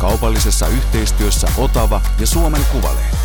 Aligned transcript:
Kaupallisessa 0.00 0.68
yhteistyössä 0.68 1.48
Otava 1.58 2.00
ja 2.20 2.26
Suomen 2.26 2.62
Kuvalehti. 2.72 3.16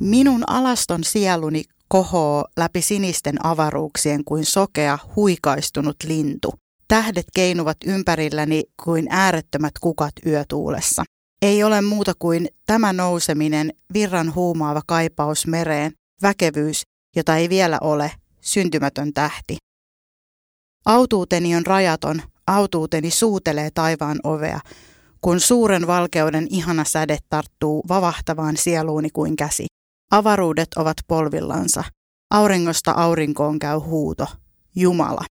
Minun 0.00 0.44
alaston 0.46 1.04
sieluni 1.04 1.62
kohoo 1.88 2.44
läpi 2.56 2.82
sinisten 2.82 3.46
avaruuksien 3.46 4.24
kuin 4.24 4.44
sokea, 4.44 4.98
huikaistunut 5.16 5.96
lintu. 6.04 6.54
Tähdet 6.88 7.26
keinuvat 7.34 7.76
ympärilläni 7.86 8.64
kuin 8.84 9.06
äärettömät 9.10 9.72
kukat 9.80 10.12
yötuulessa. 10.26 11.04
Ei 11.42 11.64
ole 11.64 11.80
muuta 11.80 12.12
kuin 12.18 12.48
tämä 12.66 12.92
nouseminen, 12.92 13.72
virran 13.92 14.34
huumaava 14.34 14.82
kaipaus 14.86 15.46
mereen, 15.46 15.92
väkevyys, 16.22 16.82
jota 17.16 17.36
ei 17.36 17.48
vielä 17.48 17.78
ole, 17.80 18.12
syntymätön 18.40 19.12
tähti. 19.14 19.56
Autuuteni 20.86 21.56
on 21.56 21.66
rajaton, 21.66 22.22
autuuteni 22.46 23.10
suutelee 23.10 23.70
taivaan 23.74 24.18
ovea, 24.22 24.60
kun 25.20 25.40
suuren 25.40 25.86
valkeuden 25.86 26.46
ihana 26.50 26.84
säde 26.84 27.18
tarttuu 27.28 27.84
vavahtavaan 27.88 28.56
sieluuni 28.56 29.10
kuin 29.10 29.36
käsi. 29.36 29.66
Avaruudet 30.10 30.68
ovat 30.76 30.96
polvillansa. 31.08 31.84
Auringosta 32.30 32.90
aurinkoon 32.90 33.58
käy 33.58 33.78
huuto. 33.78 34.26
Jumala. 34.76 35.24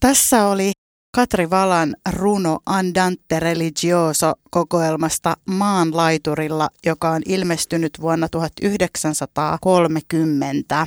Tässä 0.00 0.46
oli 0.46 0.72
Katri 1.16 1.50
Valan 1.50 1.96
runo 2.12 2.58
Andante 2.66 3.40
Religioso 3.40 4.32
kokoelmasta 4.50 5.36
Maan 5.46 5.96
laiturilla, 5.96 6.68
joka 6.86 7.10
on 7.10 7.22
ilmestynyt 7.26 7.92
vuonna 8.00 8.28
1930. 8.28 10.86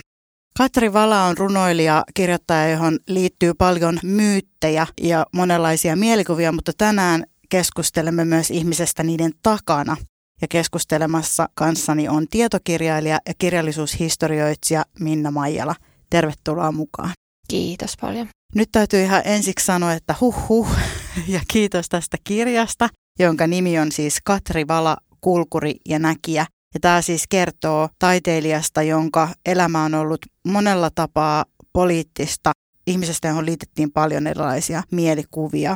Katri 0.57 0.93
Vala 0.93 1.23
on 1.23 1.37
runoilija, 1.37 2.03
kirjoittaja, 2.13 2.69
johon 2.69 2.99
liittyy 3.07 3.53
paljon 3.53 3.99
myyttejä 4.03 4.87
ja 5.01 5.25
monenlaisia 5.31 5.95
mielikuvia, 5.95 6.51
mutta 6.51 6.71
tänään 6.77 7.23
keskustelemme 7.55 8.25
myös 8.25 8.51
ihmisestä 8.51 9.03
niiden 9.03 9.31
takana. 9.43 9.97
Ja 10.41 10.47
keskustelemassa 10.47 11.49
kanssani 11.53 12.07
on 12.07 12.27
tietokirjailija 12.27 13.19
ja 13.27 13.33
kirjallisuushistorioitsija 13.37 14.85
Minna 14.99 15.31
Maijala. 15.31 15.75
Tervetuloa 16.09 16.71
mukaan. 16.71 17.11
Kiitos 17.47 17.93
paljon. 18.01 18.27
Nyt 18.55 18.69
täytyy 18.71 19.03
ihan 19.03 19.21
ensiksi 19.25 19.65
sanoa, 19.65 19.93
että 19.93 20.15
huh 20.21 20.49
huh 20.49 20.67
ja 21.27 21.39
kiitos 21.47 21.89
tästä 21.89 22.17
kirjasta, 22.23 22.89
jonka 23.19 23.47
nimi 23.47 23.79
on 23.79 23.91
siis 23.91 24.17
Katri 24.23 24.67
Vala, 24.67 24.97
kulkuri 25.21 25.75
ja 25.89 25.99
näkijä. 25.99 26.45
Ja 26.73 26.79
tämä 26.79 27.01
siis 27.01 27.23
kertoo 27.29 27.89
taiteilijasta, 27.99 28.81
jonka 28.81 29.29
elämä 29.45 29.83
on 29.83 29.93
ollut 29.93 30.25
monella 30.47 30.89
tapaa 30.95 31.45
poliittista. 31.73 32.51
Ihmisestä, 32.87 33.27
johon 33.27 33.45
liitettiin 33.45 33.91
paljon 33.91 34.27
erilaisia 34.27 34.83
mielikuvia. 34.91 35.75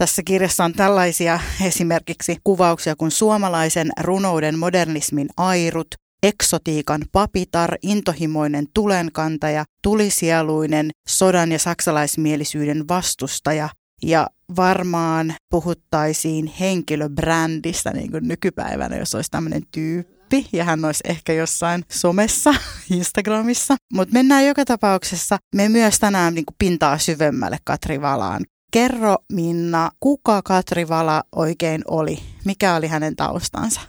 Tässä 0.00 0.22
kirjassa 0.22 0.64
on 0.64 0.72
tällaisia 0.72 1.40
esimerkiksi 1.66 2.36
kuvauksia 2.44 2.96
kuin 2.96 3.10
suomalaisen 3.10 3.88
runouden 4.00 4.58
modernismin 4.58 5.28
airut, 5.36 5.86
eksotiikan 6.22 7.04
papitar, 7.12 7.74
intohimoinen 7.82 8.66
tulenkantaja, 8.74 9.64
tulisieluinen, 9.82 10.90
sodan 11.08 11.52
ja 11.52 11.58
saksalaismielisyyden 11.58 12.88
vastustaja 12.88 13.68
ja 14.02 14.26
varmaan 14.56 15.34
puhuttaisiin 15.50 16.46
henkilöbrändistä 16.60 17.92
niin 17.92 18.10
kuin 18.10 18.28
nykypäivänä, 18.28 18.96
jos 18.96 19.14
olisi 19.14 19.30
tämmöinen 19.30 19.62
tyyppi 19.72 20.46
ja 20.52 20.64
hän 20.64 20.84
olisi 20.84 21.04
ehkä 21.08 21.32
jossain 21.32 21.84
somessa, 21.90 22.54
Instagramissa. 22.96 23.76
Mutta 23.92 24.12
mennään 24.12 24.46
joka 24.46 24.64
tapauksessa. 24.64 25.38
Me 25.54 25.68
myös 25.68 25.98
tänään 25.98 26.34
niin 26.34 26.46
kuin 26.46 26.56
pintaa 26.58 26.98
syvemmälle 26.98 27.58
Katri 27.64 28.00
Valaan. 28.00 28.44
Kerro 28.70 29.16
Minna, 29.32 29.90
kuka 30.00 30.42
Katri 30.42 30.88
Vala 30.88 31.22
oikein 31.36 31.82
oli? 31.88 32.18
Mikä 32.44 32.74
oli 32.74 32.86
hänen 32.86 33.16
taustansa? 33.16 33.80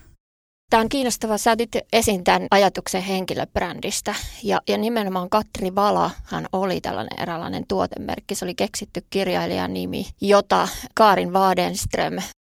Tämä 0.69 0.81
on 0.81 0.89
kiinnostavaa. 0.89 1.37
Sä 1.37 1.51
otit 1.51 1.71
esiin 1.93 2.23
tämän 2.23 2.47
ajatuksen 2.51 3.01
henkilöbrändistä. 3.01 4.15
Ja, 4.43 4.61
ja 4.67 4.77
nimenomaan 4.77 5.29
Katri 5.29 5.75
Vala, 5.75 6.11
hän 6.23 6.45
oli 6.53 6.81
tällainen 6.81 7.21
eräänlainen 7.21 7.63
tuotemerkki. 7.67 8.35
Se 8.35 8.45
oli 8.45 8.55
keksitty 8.55 9.05
kirjailijan 9.09 9.73
nimi, 9.73 10.05
jota 10.21 10.67
Kaarin 10.95 11.33
Wadenström 11.33 12.13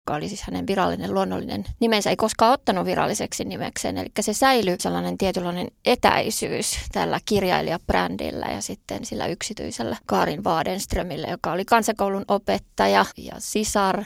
joka 0.06 0.16
oli 0.16 0.30
siis 0.30 0.42
hänen 0.42 0.68
virallinen 0.68 1.14
luonnollinen 1.14 1.66
nimensä, 1.80 2.10
ei 2.10 2.16
koskaan 2.16 2.54
ottanut 2.54 2.86
viralliseksi 2.86 3.46
nimekseen. 3.46 3.98
Eli 3.98 4.10
se 4.20 4.34
säilyi 4.34 4.76
sellainen 4.80 5.18
tietynlainen 5.18 5.68
etäisyys 5.86 6.78
tällä 6.92 7.20
kirjailijabrändillä 7.26 8.46
ja 8.46 8.62
sitten 8.62 9.06
sillä 9.06 9.28
yksityisellä 9.28 9.98
Kaarin 10.06 10.44
Wadenströmillä, 10.44 11.28
joka 11.28 11.52
oli 11.52 11.66
kansakoulun 11.66 12.26
opettaja 12.28 13.06
ja 13.18 13.36
sisar, 13.40 14.04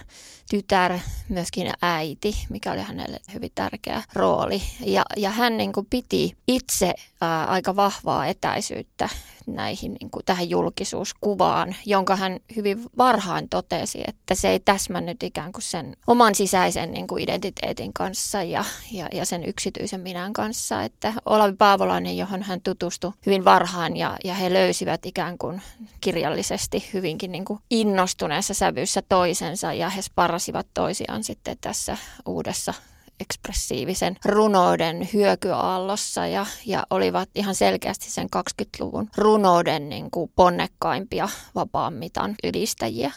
tytär, 0.50 1.00
myöskin 1.30 1.72
äiti, 1.82 2.34
mikä 2.50 2.72
oli 2.72 2.82
hänelle 2.82 3.20
hyvin 3.34 3.52
tärkeä 3.56 4.04
rooli. 4.14 4.62
Ja, 4.80 5.06
ja 5.18 5.30
hän 5.30 5.58
niin 5.58 5.74
kuin 5.74 5.88
piti 5.90 6.38
itse 6.48 6.94
ää, 7.22 7.46
aika 7.46 7.76
vahvaa 7.76 8.26
etäisyyttä 8.26 9.10
näihin, 9.48 9.94
niin 10.00 10.12
kuin 10.12 10.26
tähän 10.26 10.50
julkisuuskuvaan, 10.50 11.76
jonka 11.86 12.16
hän 12.16 12.40
hyvin 12.56 12.84
varhain 12.98 13.50
totesi, 13.50 14.04
että 14.08 14.36
se 14.36 14.50
ei 14.50 14.60
täsmännyt 14.60 15.24
ikään 15.24 15.52
kuin 15.52 15.64
sen 15.64 15.98
oman 16.08 16.36
sisäisen 16.36 16.92
niin 16.92 17.08
kuin 17.08 17.24
identiteetin 17.24 17.94
kanssa 17.94 18.44
ja, 18.44 18.66
ja, 18.92 19.08
ja 19.14 19.26
sen 19.26 19.46
yksityisen 19.46 20.02
minän 20.02 20.34
kanssa. 20.34 20.84
Että 20.84 21.14
Olavi 21.26 21.56
Paavolainen, 21.58 22.18
johon 22.18 22.44
hän 22.44 22.62
tutustui 22.62 23.12
hyvin 23.26 23.46
varhain 23.46 23.98
ja, 23.98 24.18
ja 24.24 24.34
he 24.34 24.54
löysivät 24.54 25.06
ikään 25.06 25.38
kuin 25.38 25.62
kirjallisesti 26.02 26.90
hyvinkin 26.94 27.32
niin 27.32 27.46
kuin 27.46 27.60
innostuneessa 27.70 28.54
sävyssä 28.54 29.02
toisensa 29.10 29.74
ja 29.74 29.90
he 29.90 30.02
sparrasivat 30.40 30.68
toisiaan 30.74 31.24
sitten 31.24 31.58
tässä 31.62 31.98
uudessa 32.26 32.74
ekspressiivisen 33.20 34.16
runouden 34.26 35.10
hyökyaallossa 35.14 36.28
ja, 36.28 36.46
ja 36.66 36.84
olivat 36.90 37.30
ihan 37.36 37.56
selkeästi 37.56 38.12
sen 38.12 38.28
20-luvun 38.36 39.10
runouden 39.18 39.90
niin 39.90 40.12
kuin 40.12 40.32
ponnekkaimpia 40.36 41.30
vapaan 41.56 41.94
mitan 41.94 42.36
ylistäjiä. 42.44 43.12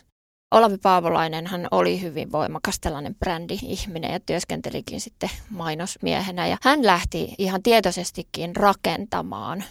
Olavi 0.54 0.78
Paavolainen 0.78 1.46
hän 1.46 1.68
oli 1.70 2.00
hyvin 2.00 2.32
voimakas 2.32 2.80
tällainen 2.80 3.14
brändi-ihminen 3.14 4.12
ja 4.12 4.20
työskentelikin 4.20 5.00
sitten 5.00 5.30
mainosmiehenä. 5.50 6.46
Ja 6.46 6.56
hän 6.62 6.86
lähti 6.86 7.34
ihan 7.38 7.62
tietoisestikin 7.62 8.56
rakentamaan 8.56 9.64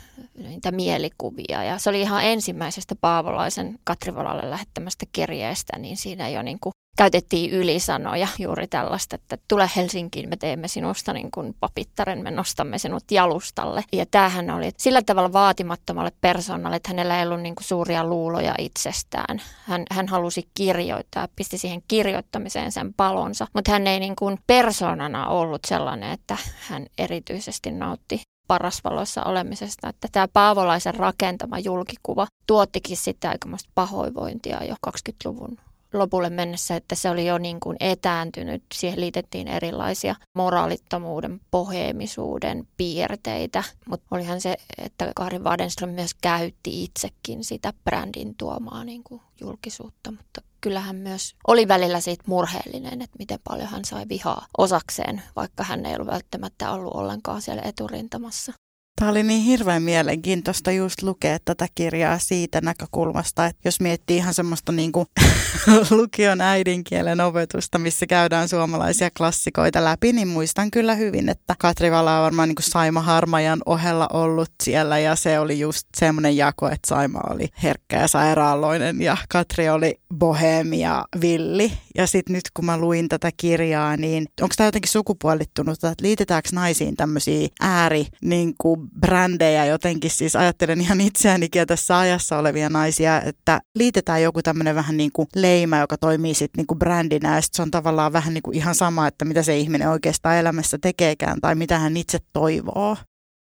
niitä 0.47 0.71
mielikuvia. 0.71 1.63
Ja 1.63 1.77
se 1.77 1.89
oli 1.89 2.01
ihan 2.01 2.23
ensimmäisestä 2.23 2.95
Paavolaisen 3.01 3.79
Katrivolalle 3.83 4.49
lähettämästä 4.49 5.05
kirjeestä, 5.11 5.79
niin 5.79 5.97
siinä 5.97 6.29
jo 6.29 6.41
niin 6.41 6.59
kuin 6.59 6.73
käytettiin 6.99 7.51
ylisanoja 7.51 8.27
juuri 8.39 8.67
tällaista, 8.67 9.15
että 9.15 9.37
tule 9.47 9.69
Helsinkiin, 9.75 10.29
me 10.29 10.37
teemme 10.37 10.67
sinusta 10.67 11.13
niin 11.13 11.31
kuin 11.31 11.55
papittaren, 11.59 12.23
me 12.23 12.31
nostamme 12.31 12.77
sinut 12.77 13.03
jalustalle. 13.11 13.83
Ja 13.91 14.05
tämähän 14.05 14.49
oli 14.49 14.71
sillä 14.77 15.01
tavalla 15.01 15.33
vaatimattomalle 15.33 16.11
persoonalle, 16.21 16.75
että 16.75 16.89
hänellä 16.89 17.19
ei 17.19 17.25
ollut 17.25 17.41
niin 17.41 17.55
kuin 17.55 17.65
suuria 17.65 18.03
luuloja 18.03 18.55
itsestään. 18.57 19.41
Hän, 19.65 19.83
hän 19.91 20.07
halusi 20.07 20.49
kirjoittaa, 20.53 21.27
pisti 21.35 21.57
siihen 21.57 21.81
kirjoittamiseen 21.87 22.71
sen 22.71 22.93
palonsa, 22.93 23.47
mutta 23.53 23.71
hän 23.71 23.87
ei 23.87 23.99
niin 23.99 24.15
kuin 24.15 24.37
persoonana 24.47 25.27
ollut 25.27 25.61
sellainen, 25.67 26.11
että 26.11 26.37
hän 26.67 26.85
erityisesti 26.97 27.71
nautti 27.71 28.21
parasvaloissa 28.47 29.23
olemisesta, 29.23 29.89
että 29.89 30.07
tämä 30.11 30.27
Paavolaisen 30.27 30.95
rakentama 30.95 31.59
julkikuva 31.59 32.27
tuottikin 32.47 32.97
sitten 32.97 33.29
aikamoista 33.29 33.69
pahoinvointia 33.75 34.63
jo 34.63 34.75
20-luvun 34.87 35.57
lopulle 35.93 36.29
mennessä, 36.29 36.75
että 36.75 36.95
se 36.95 37.09
oli 37.09 37.25
jo 37.25 37.37
niin 37.37 37.59
kuin 37.59 37.77
etääntynyt. 37.79 38.63
Siihen 38.73 38.99
liitettiin 39.01 39.47
erilaisia 39.47 40.15
moraalittomuuden, 40.33 41.41
poheemisuuden 41.51 42.67
piirteitä, 42.77 43.63
mutta 43.89 44.07
olihan 44.11 44.41
se, 44.41 44.57
että 44.77 45.11
Karin 45.15 45.43
Wadenström 45.43 45.89
myös 45.89 46.13
käytti 46.13 46.83
itsekin 46.83 47.43
sitä 47.43 47.73
brändin 47.83 48.35
tuomaa 48.35 48.83
niin 48.83 49.03
kuin 49.03 49.21
julkisuutta, 49.41 50.11
mutta 50.11 50.41
kyllähän 50.61 50.95
myös 50.95 51.35
oli 51.47 51.67
välillä 51.67 51.99
siitä 51.99 52.23
murheellinen, 52.27 53.01
että 53.01 53.15
miten 53.19 53.39
paljon 53.43 53.67
hän 53.67 53.85
sai 53.85 54.05
vihaa 54.09 54.47
osakseen, 54.57 55.21
vaikka 55.35 55.63
hän 55.63 55.85
ei 55.85 55.95
ollut 55.95 56.07
välttämättä 56.07 56.71
ollut 56.71 56.95
ollenkaan 56.95 57.41
siellä 57.41 57.63
eturintamassa. 57.65 58.53
Tämä 58.99 59.11
oli 59.11 59.23
niin 59.23 59.43
hirveän 59.43 59.83
mielenkiintoista 59.83 60.71
just 60.71 61.01
lukea 61.01 61.37
tätä 61.45 61.67
kirjaa 61.75 62.19
siitä 62.19 62.61
näkökulmasta, 62.61 63.45
että 63.45 63.61
jos 63.65 63.81
miettii 63.81 64.17
ihan 64.17 64.33
semmoista 64.33 64.71
niin 64.71 64.91
kuin 64.91 65.07
lukion 65.99 66.41
äidinkielen 66.41 67.21
opetusta, 67.21 67.79
missä 67.79 68.05
käydään 68.05 68.49
suomalaisia 68.49 69.09
klassikoita 69.17 69.83
läpi, 69.83 70.13
niin 70.13 70.27
muistan 70.27 70.71
kyllä 70.71 70.95
hyvin, 70.95 71.29
että 71.29 71.55
Katri 71.59 71.91
Vala 71.91 72.17
on 72.17 72.23
varmaan 72.23 72.49
niin 72.49 72.55
kuin 72.55 72.71
Saima 72.71 73.01
Harmajan 73.01 73.61
ohella 73.65 74.07
ollut 74.13 74.51
siellä 74.63 74.99
ja 74.99 75.15
se 75.15 75.39
oli 75.39 75.59
just 75.59 75.87
semmoinen 75.97 76.37
jako, 76.37 76.67
että 76.67 76.87
Saima 76.87 77.19
oli 77.29 77.49
herkkä 77.63 77.97
ja 78.01 78.07
sairaaloinen 78.07 79.01
ja 79.01 79.17
Katri 79.29 79.69
oli 79.69 79.99
bohemi 80.15 80.79
ja 80.79 81.05
villi. 81.21 81.71
Ja 81.95 82.07
sitten 82.07 82.33
nyt 82.33 82.51
kun 82.53 82.65
mä 82.65 82.77
luin 82.77 83.09
tätä 83.09 83.31
kirjaa, 83.37 83.97
niin 83.97 84.25
onko 84.41 84.53
tämä 84.57 84.67
jotenkin 84.67 84.91
sukupuolittunut, 84.91 85.73
että 85.73 85.93
liitetäänkö 86.01 86.49
naisiin 86.53 86.95
tämmöisiä 86.95 87.47
ääri 87.61 88.07
niin 88.21 88.53
kuin 88.57 88.88
brändejä 88.99 89.65
jotenkin, 89.65 90.11
siis 90.11 90.35
ajattelen 90.35 90.81
ihan 90.81 91.01
itseänikin 91.01 91.59
ja 91.59 91.65
tässä 91.65 91.97
ajassa 91.97 92.37
olevia 92.37 92.69
naisia, 92.69 93.21
että 93.21 93.61
liitetään 93.75 94.23
joku 94.23 94.41
tämmöinen 94.41 94.75
vähän 94.75 94.97
niin 94.97 95.11
kuin 95.13 95.27
leima, 95.35 95.77
joka 95.77 95.97
toimii 95.97 96.33
sitten 96.33 96.59
niin 96.59 96.67
kuin 96.67 96.79
brändinä 96.79 97.35
ja 97.35 97.41
se 97.51 97.61
on 97.61 97.71
tavallaan 97.71 98.13
vähän 98.13 98.33
niin 98.33 98.41
kuin 98.43 98.55
ihan 98.57 98.75
sama, 98.75 99.07
että 99.07 99.25
mitä 99.25 99.43
se 99.43 99.57
ihminen 99.57 99.89
oikeastaan 99.89 100.37
elämässä 100.37 100.77
tekeekään 100.81 101.41
tai 101.41 101.55
mitä 101.55 101.79
hän 101.79 101.97
itse 101.97 102.19
toivoo. 102.33 102.97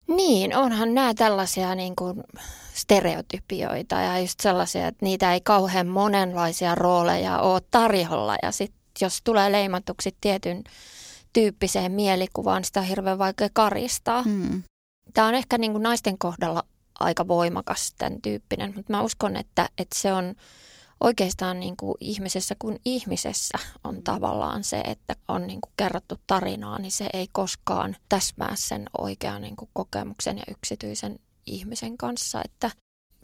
Niin, 0.08 0.56
onhan 0.56 0.94
nämä 0.94 1.14
tällaisia 1.14 1.76
niin 1.76 1.96
kuin 1.96 2.24
stereotypioita 2.74 3.96
ja 3.96 4.20
just 4.20 4.40
sellaisia, 4.40 4.88
että 4.88 5.06
niitä 5.06 5.34
ei 5.34 5.42
kauhean 5.42 5.88
monenlaisia 5.88 6.76
rooleja 6.76 7.40
ole 7.40 7.62
tarjolla 7.72 8.36
ja 8.44 8.52
sitten 8.52 8.80
jos 9.02 9.22
tulee 9.24 9.52
leimatuksi 9.52 10.16
tietyn 10.22 10.64
tyyppiseen 11.34 11.92
mielikuvaan, 11.92 12.64
sitä 12.64 12.80
on 12.80 12.86
hirveän 12.86 13.18
vaikea 13.18 13.50
karistaa. 13.54 14.24
Hmm. 14.24 14.64
Tämä 15.14 15.28
on 15.28 15.36
ehkä 15.36 15.58
niin 15.58 15.72
kuin 15.72 15.84
naisten 15.84 16.18
kohdalla 16.18 16.64
aika 17.00 17.28
voimakas 17.28 17.94
tämän 17.98 18.22
tyyppinen, 18.22 18.74
mutta 18.76 18.94
mä 18.94 19.02
uskon, 19.02 19.36
että, 19.36 19.70
että 19.78 20.00
se 20.00 20.14
on 20.14 20.36
oikeastaan 21.00 21.60
niin 21.60 21.78
kuin 21.78 21.96
ihmisessä 22.00 22.56
kuin 22.60 22.80
ihmisessä 22.86 23.60
on 23.84 24.04
tavallaan 24.04 24.64
se, 24.64 24.80
että 24.80 25.16
on 25.28 25.48
niin 25.48 25.62
kuin 25.62 25.74
kerrottu 25.78 26.16
tarinaa, 26.28 26.80
niin 26.80 26.92
se 26.92 27.10
ei 27.14 27.28
koskaan 27.32 27.96
täsmää 28.10 28.56
sen 28.56 28.86
oikean 28.98 29.42
niin 29.42 29.56
kuin 29.56 29.70
kokemuksen 29.74 30.38
ja 30.38 30.44
yksityisen 30.52 31.20
ihmisen 31.46 31.98
kanssa. 31.98 32.42
Että 32.46 32.72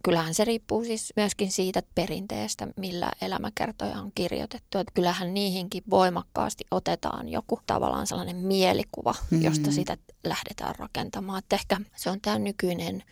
kyllähän 0.06 0.34
se 0.34 0.46
riippuu 0.46 0.84
siis 0.84 1.14
myöskin 1.16 1.52
siitä 1.52 1.84
perinteestä, 1.96 2.68
millä 2.78 3.12
elämäkertoja 3.22 4.00
on 4.00 4.12
kirjoitettu. 4.16 4.78
Että 4.78 4.92
kyllähän 4.94 5.34
niihinkin 5.34 5.84
voimakkaasti 5.90 6.64
otetaan 6.72 7.30
joku 7.30 7.60
tavallaan 7.68 8.08
sellainen 8.08 8.36
mielikuva, 8.36 9.16
josta 9.32 9.60
mm-hmm. 9.60 9.74
sitä 9.74 9.98
lähdetään 10.24 10.76
rakentamaan. 10.76 11.40
Että 11.40 11.56
ehkä 11.56 11.78
se 11.96 12.10
on 12.10 12.22
tämä 12.22 12.40
nykyinen 12.40 13.04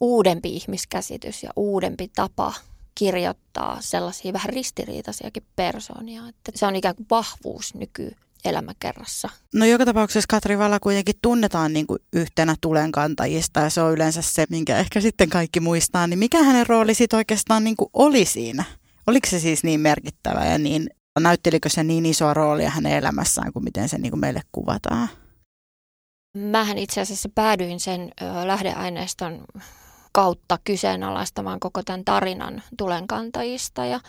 uudempi 0.00 0.56
ihmiskäsitys 0.56 1.42
ja 1.42 1.50
uudempi 1.56 2.10
tapa 2.14 2.54
kirjoittaa 2.94 3.76
sellaisia 3.80 4.32
vähän 4.32 4.50
ristiriitaisiakin 4.50 5.46
persoonia. 5.56 6.28
Että 6.28 6.52
se 6.54 6.66
on 6.66 6.76
ikään 6.76 6.96
kuin 6.96 7.06
vahvuus 7.10 7.74
nyky 7.74 8.16
elämäkerrassa. 8.44 9.28
No 9.54 9.66
joka 9.66 9.84
tapauksessa 9.84 10.26
Katri 10.30 10.58
Valla 10.58 10.80
kuitenkin 10.80 11.14
tunnetaan 11.22 11.72
niin 11.72 11.86
kuin 11.86 11.98
yhtenä 12.12 12.54
tulenkantajista 12.60 13.60
ja 13.60 13.70
se 13.70 13.82
on 13.82 13.92
yleensä 13.92 14.22
se, 14.22 14.44
minkä 14.50 14.78
ehkä 14.78 15.00
sitten 15.00 15.28
kaikki 15.28 15.60
muistaa. 15.60 16.06
Niin 16.06 16.18
mikä 16.18 16.42
hänen 16.42 16.66
rooli 16.66 16.94
sitten 16.94 17.16
oikeastaan 17.16 17.64
niin 17.64 17.76
kuin 17.76 17.90
oli 17.92 18.24
siinä? 18.24 18.64
Oliko 19.06 19.28
se 19.30 19.38
siis 19.40 19.64
niin 19.64 19.80
merkittävä 19.80 20.46
ja 20.46 20.58
niin, 20.58 20.90
näyttelikö 21.20 21.68
se 21.68 21.84
niin 21.84 22.06
isoa 22.06 22.34
roolia 22.34 22.70
hänen 22.70 22.92
elämässään 22.92 23.52
kuin 23.52 23.64
miten 23.64 23.88
se 23.88 23.98
niin 23.98 24.10
kuin 24.10 24.20
meille 24.20 24.40
kuvataan? 24.52 25.08
Mähän 26.36 26.78
itse 26.78 27.00
asiassa 27.00 27.28
päädyin 27.34 27.80
sen 27.80 28.00
ö, 28.22 28.46
lähdeaineiston 28.46 29.44
kautta 30.12 30.58
kyseenalaistamaan 30.64 31.60
koko 31.60 31.82
tämän 31.82 32.04
tarinan 32.04 32.62
tulenkantajista 32.78 33.84
ja 33.84 34.00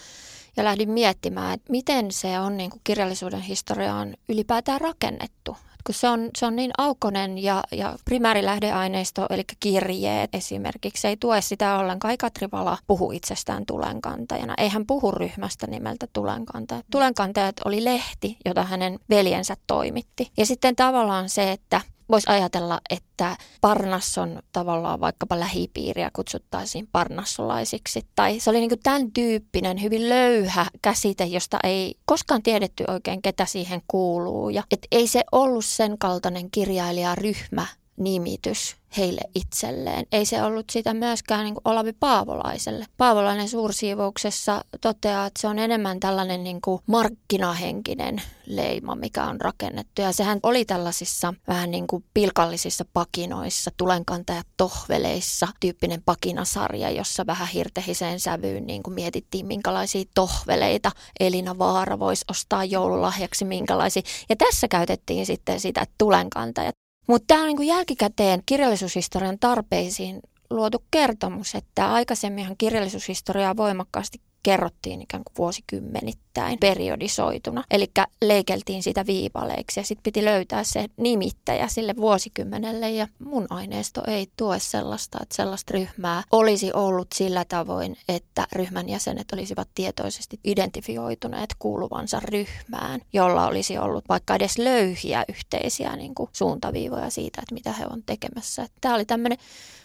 ja 0.57 0.63
lähdin 0.63 0.89
miettimään, 0.89 1.53
että 1.53 1.71
miten 1.71 2.11
se 2.11 2.39
on 2.39 2.57
niin 2.57 2.69
kuin 2.69 2.81
kirjallisuuden 2.83 3.41
historiaan 3.41 4.17
ylipäätään 4.29 4.81
rakennettu. 4.81 5.57
Kun 5.85 5.95
se 5.95 6.09
on, 6.09 6.29
se 6.37 6.45
on 6.45 6.55
niin 6.55 6.71
aukonen 6.77 7.43
ja, 7.43 7.63
ja 7.71 7.95
primäärilähdeaineisto, 8.05 9.25
eli 9.29 9.43
kirjeet 9.59 10.35
esimerkiksi, 10.35 11.07
ei 11.07 11.17
tue 11.17 11.41
sitä 11.41 11.77
ollenkaan. 11.77 11.99
Kai 11.99 12.17
Katri 12.17 12.47
Vala 12.51 12.77
puhu 12.87 13.11
itsestään 13.11 13.65
tulenkantajana. 13.65 14.53
Ei 14.57 14.69
hän 14.69 14.85
puhu 14.85 15.11
ryhmästä 15.11 15.67
nimeltä 15.67 16.07
tulenkantaja. 16.13 16.81
Tulenkantajat 16.91 17.55
oli 17.65 17.83
lehti, 17.83 18.37
jota 18.45 18.63
hänen 18.63 18.99
veljensä 19.09 19.55
toimitti. 19.67 20.31
Ja 20.37 20.45
sitten 20.45 20.75
tavallaan 20.75 21.29
se, 21.29 21.51
että 21.51 21.81
Voisi 22.09 22.29
ajatella, 22.29 22.81
että 22.89 23.37
Parnasson 23.61 24.39
tavallaan 24.51 24.99
vaikkapa 24.99 25.39
lähipiiriä 25.39 26.09
kutsuttaisiin 26.13 26.87
parnassolaisiksi. 26.91 28.01
Tai 28.15 28.39
se 28.39 28.49
oli 28.49 28.59
niin 28.59 28.79
tämän 28.83 29.11
tyyppinen 29.11 29.81
hyvin 29.81 30.09
löyhä 30.09 30.65
käsite, 30.81 31.25
josta 31.25 31.57
ei 31.63 31.95
koskaan 32.05 32.43
tiedetty 32.43 32.83
oikein, 32.87 33.21
ketä 33.21 33.45
siihen 33.45 33.81
kuuluu. 33.87 34.49
Ja 34.49 34.63
et 34.71 34.87
ei 34.91 35.07
se 35.07 35.23
ollut 35.31 35.65
sen 35.65 35.97
kaltainen 35.97 36.51
kirjailijaryhmä, 36.51 37.65
nimitys 37.97 38.75
heille 38.97 39.21
itselleen. 39.35 40.05
Ei 40.11 40.25
se 40.25 40.43
ollut 40.43 40.69
sitä 40.69 40.93
myöskään 40.93 41.43
niin 41.43 41.53
kuin 41.53 41.61
Olavi 41.65 41.93
Paavolaiselle. 41.93 42.85
Paavolainen 42.97 43.49
suursiivouksessa 43.49 44.65
toteaa, 44.81 45.25
että 45.25 45.41
se 45.41 45.47
on 45.47 45.59
enemmän 45.59 45.99
tällainen 45.99 46.43
niin 46.43 46.61
kuin 46.61 46.81
markkinahenkinen 46.87 48.21
leima, 48.45 48.95
mikä 48.95 49.23
on 49.23 49.41
rakennettu. 49.41 50.01
Ja 50.01 50.11
sehän 50.11 50.39
oli 50.43 50.65
tällaisissa 50.65 51.33
vähän 51.47 51.71
niin 51.71 51.87
kuin 51.87 52.03
pilkallisissa 52.13 52.85
pakinoissa, 52.93 53.71
tulenkantajat 53.77 54.47
tohveleissa, 54.57 55.47
tyyppinen 55.59 56.03
pakinasarja, 56.05 56.89
jossa 56.89 57.25
vähän 57.25 57.47
hirtehiseen 57.47 58.19
sävyyn 58.19 58.67
niin 58.67 58.83
kuin 58.83 58.93
mietittiin, 58.93 59.45
minkälaisia 59.45 60.03
tohveleita 60.13 60.91
Elina 61.19 61.57
Vaara 61.57 61.99
voisi 61.99 62.25
ostaa 62.31 62.65
joululahjaksi, 62.65 63.45
minkälaisia. 63.45 64.01
Ja 64.29 64.35
tässä 64.35 64.67
käytettiin 64.67 65.25
sitten 65.25 65.59
sitä 65.59 65.85
tulenkantajat. 65.97 66.84
Mutta 67.07 67.25
tämä 67.27 67.41
on 67.41 67.47
niin 67.47 67.67
jälkikäteen 67.67 68.41
kirjallisuushistorian 68.45 69.39
tarpeisiin 69.39 70.19
luotu 70.49 70.83
kertomus, 70.91 71.55
että 71.55 71.93
aikaisemminhan 71.93 72.57
kirjallisuushistoriaa 72.57 73.57
voimakkaasti 73.57 74.21
kerrottiin 74.45 75.01
ikään 75.01 75.23
kuin 75.23 75.35
vuosikymmenittäin 75.37 76.59
periodisoituna. 76.59 77.63
Eli 77.71 77.91
leikeltiin 78.21 78.83
sitä 78.83 79.05
viipaleiksi 79.05 79.79
ja 79.79 79.83
sitten 79.83 80.03
piti 80.03 80.25
löytää 80.25 80.63
se 80.63 80.85
nimittäjä 80.97 81.67
sille 81.67 81.95
vuosikymmenelle. 81.97 82.91
Ja 82.91 83.07
mun 83.19 83.47
aineisto 83.49 84.01
ei 84.07 84.27
tue 84.37 84.59
sellaista, 84.59 85.17
että 85.21 85.35
sellaista 85.35 85.73
ryhmää 85.73 86.23
olisi 86.31 86.73
ollut 86.73 87.07
sillä 87.15 87.45
tavoin, 87.45 87.97
että 88.09 88.47
ryhmän 88.51 88.89
jäsenet 88.89 89.31
olisivat 89.31 89.67
tietoisesti 89.75 90.39
identifioituneet 90.43 91.49
kuuluvansa 91.59 92.19
ryhmään, 92.19 93.01
jolla 93.13 93.47
olisi 93.47 93.77
ollut 93.77 94.09
vaikka 94.09 94.35
edes 94.35 94.57
löyhiä 94.57 95.25
yhteisiä 95.29 95.95
niin 95.95 96.15
kuin 96.15 96.29
suuntaviivoja 96.33 97.09
siitä, 97.09 97.41
että 97.41 97.53
mitä 97.53 97.73
he 97.73 97.85
on 97.89 98.03
tekemässä. 98.05 98.67
Tämä 98.81 98.95
oli 98.95 99.05
tämmöinen 99.05 99.37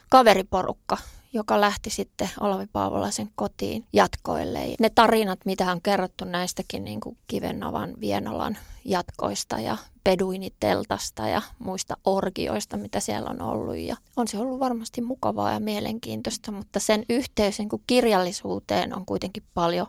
kaveriporukka, 0.09 0.99
joka 1.33 1.61
lähti 1.61 1.91
sitten 1.91 2.31
Olavi 2.41 2.67
Paavolaisen 2.73 3.31
kotiin 3.35 3.85
jatkoille. 3.93 4.61
Ne 4.81 4.91
tarinat, 4.95 5.39
mitä 5.45 5.73
on 5.73 5.83
kerrottu 5.83 6.25
näistäkin 6.25 6.85
niin 6.85 7.01
kuin 7.01 7.19
Kivennavan 7.27 7.95
Vienolan 8.01 8.59
jatkoista 8.85 9.59
ja 9.59 9.77
peduiniteltasta 10.05 11.29
ja 11.29 11.43
muista 11.59 11.97
orgioista, 12.05 12.77
mitä 12.77 13.01
siellä 13.01 13.31
on 13.31 13.43
ollut. 13.43 13.77
Ja 13.77 13.97
on 14.17 14.29
se 14.29 14.39
ollut 14.39 14.61
varmasti 14.61 15.01
mukavaa 15.01 15.53
ja 15.53 15.61
mielenkiintoista, 15.61 16.53
mutta 16.53 16.81
sen 16.81 17.05
yhteys 17.09 17.59
niin 17.59 17.69
kuin 17.69 17.83
kirjallisuuteen 17.87 18.97
on 18.97 19.07
kuitenkin 19.07 19.43
paljon 19.55 19.87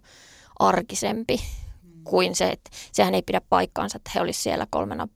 arkisempi 0.59 1.41
kuin 2.03 2.35
se, 2.35 2.49
että 2.49 2.69
sehän 2.91 3.15
ei 3.15 3.21
pidä 3.21 3.41
paikkaansa, 3.49 3.97
että 3.97 4.11
he 4.15 4.21
olisivat 4.21 4.43
siellä 4.43 4.67
kolmena 4.69 5.07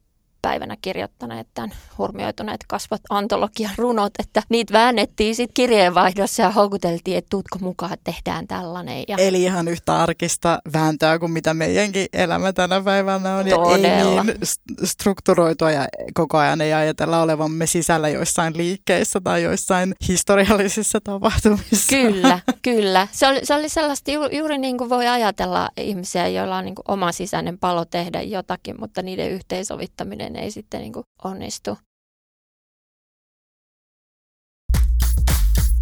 päivänä 0.46 0.78
kirjoittaneet 0.82 1.48
tämän 1.54 1.72
hurmioituneet 1.98 2.62
kasvat 2.68 3.02
antologian 3.10 3.72
runot, 3.78 4.14
että 4.20 4.42
niitä 4.50 4.74
väännettiin 4.74 5.36
sitten 5.36 5.54
kirjeenvaihdossa 5.54 6.44
ja 6.44 6.52
houkuteltiin, 6.52 7.18
että 7.18 7.30
tuutko 7.30 7.60
mukaan, 7.62 7.94
että 7.94 8.12
tehdään 8.12 8.48
tällainen. 8.48 9.04
Ja... 9.08 9.18
Eli 9.18 9.44
ihan 9.44 9.68
yhtä 9.68 9.96
arkista 10.04 10.60
vääntöä 10.74 11.20
kuin 11.20 11.32
mitä 11.32 11.54
meidänkin 11.54 12.08
elämä 12.14 12.54
tänä 12.54 12.82
päivänä 12.82 13.36
on. 13.36 13.46
Todella. 13.46 13.88
Ja 13.88 14.22
ei 14.22 14.24
niin 14.24 14.38
strukturoitua 14.84 15.72
ja 15.72 15.88
koko 16.14 16.38
ajan 16.38 16.62
ei 16.62 16.74
ajatella 16.74 17.22
olevamme 17.22 17.66
sisällä 17.68 18.10
joissain 18.10 18.58
liikkeissä 18.58 19.22
tai 19.24 19.44
joissain 19.44 19.96
historiallisissa 20.08 21.02
tapahtumissa. 21.02 21.88
Kyllä, 21.90 22.40
kyllä. 22.62 23.08
Se 23.12 23.28
oli, 23.28 23.40
se 23.44 23.54
oli 23.54 23.70
sellaista 23.70 24.12
ju, 24.12 24.22
juuri 24.32 24.58
niin 24.58 24.78
kuin 24.78 24.90
voi 24.90 25.08
ajatella 25.08 25.70
ihmisiä, 25.78 26.28
joilla 26.28 26.58
on 26.58 26.66
niin 26.66 26.76
kuin 26.76 26.86
oma 26.88 27.12
sisäinen 27.12 27.58
palo 27.58 27.86
tehdä 27.86 28.22
jotakin, 28.22 28.76
mutta 28.80 29.02
niiden 29.02 29.32
yhteensovittaminen 29.32 30.35
ei 30.36 30.52
sitten 30.52 30.82
niin 30.82 30.94
kuin 30.94 31.04
onnistu. 31.24 31.78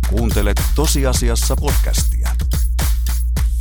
Kuuntelet 0.10 0.62
tosiasiassa 0.76 1.56
podcastia. 1.56 2.30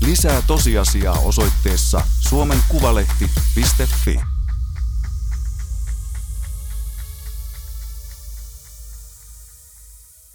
Lisää 0.01 0.43
tosiasiaa 0.47 1.19
osoitteessa 1.19 2.01
suomenkuvalehti.fi. 2.21 4.21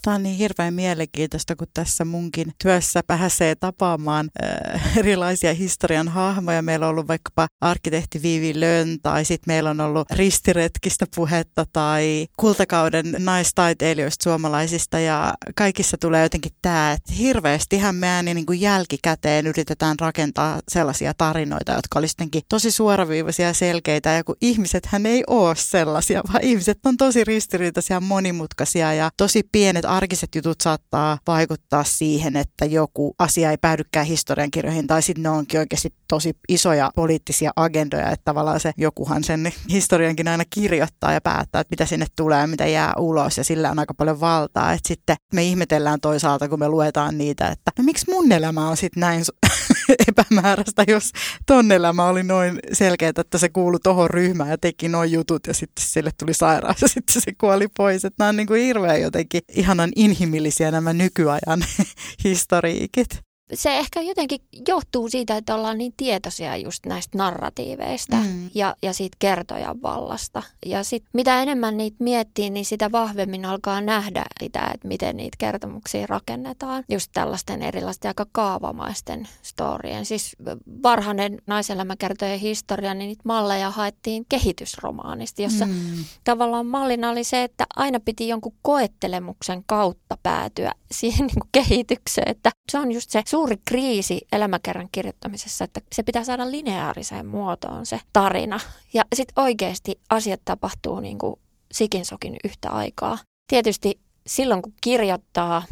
Tämä 0.07 0.15
on 0.15 0.23
niin 0.23 0.35
hirveän 0.35 0.73
mielenkiintoista, 0.73 1.55
kun 1.55 1.67
tässä 1.73 2.05
munkin 2.05 2.51
työssä 2.63 3.01
pääsee 3.07 3.55
tapaamaan 3.55 4.29
äh, 4.43 4.97
erilaisia 4.97 5.53
historian 5.53 6.07
hahmoja. 6.07 6.61
Meillä 6.61 6.85
on 6.85 6.89
ollut 6.89 7.07
vaikkapa 7.07 7.47
arkkitehti 7.61 8.21
Vivi 8.21 8.59
Lön 8.59 8.97
tai 9.01 9.25
sitten 9.25 9.53
meillä 9.53 9.69
on 9.69 9.81
ollut 9.81 10.11
ristiretkistä 10.11 11.05
puhetta 11.15 11.65
tai 11.73 12.27
kultakauden 12.37 13.15
naistaiteilijoista 13.19 14.23
suomalaisista 14.23 14.99
ja 14.99 15.33
kaikissa 15.55 15.97
tulee 16.01 16.23
jotenkin 16.23 16.51
tämä, 16.61 16.91
että 16.91 17.13
hirveästihän 17.13 17.95
me 17.95 18.07
ääni 18.07 18.33
niin 18.33 18.45
kuin 18.45 18.61
jälkikäteen 18.61 19.47
yritetään 19.47 19.95
rakentaa 19.99 20.59
sellaisia 20.67 21.13
tarinoita, 21.17 21.73
jotka 21.73 21.99
olisivat 21.99 22.19
jotenkin 22.19 22.41
tosi 22.49 22.71
suoraviivaisia 22.71 23.47
ja 23.47 23.53
selkeitä 23.53 24.09
ja 24.09 24.23
kun 24.23 24.35
ihmisethän 24.41 25.05
ei 25.05 25.23
ole 25.27 25.55
sellaisia, 25.55 26.21
vaan 26.33 26.43
ihmiset 26.43 26.79
on 26.85 26.97
tosi 26.97 27.23
ristiriitaisia, 27.23 27.99
monimutkaisia 27.99 28.93
ja 28.93 29.11
tosi 29.17 29.43
pienet 29.51 29.85
arkiset 29.97 30.35
jutut 30.35 30.61
saattaa 30.61 31.17
vaikuttaa 31.27 31.83
siihen, 31.83 32.35
että 32.35 32.65
joku 32.65 33.15
asia 33.19 33.51
ei 33.51 33.57
päädykään 33.57 34.05
historiankirjoihin 34.05 34.87
tai 34.87 35.01
sitten 35.01 35.23
ne 35.23 35.29
onkin 35.29 35.59
oikeasti 35.59 35.93
tosi 36.07 36.37
isoja 36.49 36.91
poliittisia 36.95 37.51
agendoja, 37.55 38.09
että 38.09 38.25
tavallaan 38.25 38.59
se 38.59 38.71
jokuhan 38.77 39.23
sen 39.23 39.53
historiankin 39.69 40.27
aina 40.27 40.43
kirjoittaa 40.49 41.13
ja 41.13 41.21
päättää, 41.21 41.61
että 41.61 41.73
mitä 41.73 41.85
sinne 41.85 42.05
tulee 42.15 42.47
mitä 42.47 42.65
jää 42.65 42.93
ulos 42.97 43.37
ja 43.37 43.43
sillä 43.43 43.71
on 43.71 43.79
aika 43.79 43.93
paljon 43.93 44.19
valtaa. 44.19 44.73
Että 44.73 44.87
sitten 44.87 45.15
me 45.33 45.43
ihmetellään 45.43 46.01
toisaalta, 46.01 46.49
kun 46.49 46.59
me 46.59 46.69
luetaan 46.69 47.17
niitä, 47.17 47.47
että 47.47 47.71
no 47.77 47.83
miksi 47.83 48.11
mun 48.11 48.31
elämä 48.31 48.69
on 48.69 48.77
sitten 48.77 49.01
näin 49.01 49.23
epämääräistä, 50.07 50.83
jos 50.87 51.11
ton 51.45 51.71
elämä 51.71 52.05
oli 52.05 52.23
noin 52.23 52.59
selkeä, 52.73 53.11
että 53.17 53.37
se 53.37 53.49
kuului 53.49 53.79
tohon 53.83 54.09
ryhmään 54.09 54.49
ja 54.49 54.57
teki 54.57 54.89
noin 54.89 55.11
jutut 55.11 55.47
ja 55.47 55.53
sitten 55.53 55.85
sille 55.85 56.11
tuli 56.19 56.33
sairaus 56.33 56.81
ja 56.81 56.87
sitten 56.97 57.21
se 57.21 57.31
kuoli 57.37 57.67
pois. 57.77 58.05
Että 58.05 58.15
nämä 58.23 58.29
on 58.29 58.35
niin 58.37 58.47
kuin 58.47 58.61
hirveän 58.61 59.01
jotenkin 59.01 59.41
ihanan 59.55 59.91
inhimillisiä 59.95 60.71
nämä 60.71 60.93
nykyajan 60.93 61.65
historiikit 62.23 63.26
se 63.53 63.77
ehkä 63.77 64.01
jotenkin 64.01 64.39
johtuu 64.67 65.09
siitä, 65.09 65.37
että 65.37 65.55
ollaan 65.55 65.77
niin 65.77 65.93
tietoisia 65.97 66.57
just 66.57 66.85
näistä 66.85 67.17
narratiiveista 67.17 68.15
mm. 68.15 68.49
ja, 68.55 68.75
ja 68.81 68.93
siitä 68.93 69.17
kertojan 69.19 69.81
vallasta. 69.81 70.43
Ja 70.65 70.83
sit, 70.83 71.03
mitä 71.13 71.41
enemmän 71.41 71.77
niitä 71.77 71.97
miettii, 71.99 72.49
niin 72.49 72.65
sitä 72.65 72.91
vahvemmin 72.91 73.45
alkaa 73.45 73.81
nähdä 73.81 74.25
sitä, 74.39 74.71
että 74.73 74.87
miten 74.87 75.17
niitä 75.17 75.35
kertomuksia 75.37 76.07
rakennetaan. 76.07 76.83
Just 76.89 77.11
tällaisten 77.13 77.61
erilaisten 77.61 78.09
aika 78.09 78.25
kaavamaisten 78.31 79.27
storien. 79.41 80.05
Siis 80.05 80.35
varhainen 80.83 81.41
naiselämäkertojen 81.47 82.39
historia, 82.39 82.93
niin 82.93 83.07
niitä 83.07 83.21
malleja 83.25 83.71
haettiin 83.71 84.25
kehitysromaanista, 84.29 85.41
jossa 85.41 85.65
mm. 85.65 86.05
tavallaan 86.23 86.65
mallina 86.65 87.09
oli 87.09 87.23
se, 87.23 87.43
että 87.43 87.65
aina 87.75 87.99
piti 87.99 88.27
jonkun 88.27 88.53
koettelemuksen 88.61 89.63
kautta 89.65 90.17
päätyä 90.23 90.71
siihen 90.91 91.27
niin 91.27 91.49
kehitykseen. 91.51 92.31
Että 92.31 92.51
se 92.71 92.79
on 92.79 92.91
just 92.91 93.09
se 93.09 93.23
suuri 93.37 93.57
kriisi 93.65 94.21
elämäkerran 94.31 94.89
kirjoittamisessa, 94.91 95.63
että 95.63 95.81
se 95.91 96.03
pitää 96.03 96.23
saada 96.23 96.51
lineaariseen 96.51 97.25
muotoon 97.25 97.85
se 97.85 97.99
tarina. 98.13 98.59
Ja 98.93 99.03
sitten 99.15 99.43
oikeasti 99.43 99.99
asiat 100.09 100.41
tapahtuu 100.45 100.99
niin 100.99 101.17
kuin 101.17 101.39
sikinsokin 101.71 102.37
yhtä 102.43 102.69
aikaa. 102.69 103.17
Tietysti 103.47 103.99
silloin, 104.27 104.61
kun 104.61 104.73
kirjoittaa 104.81 105.63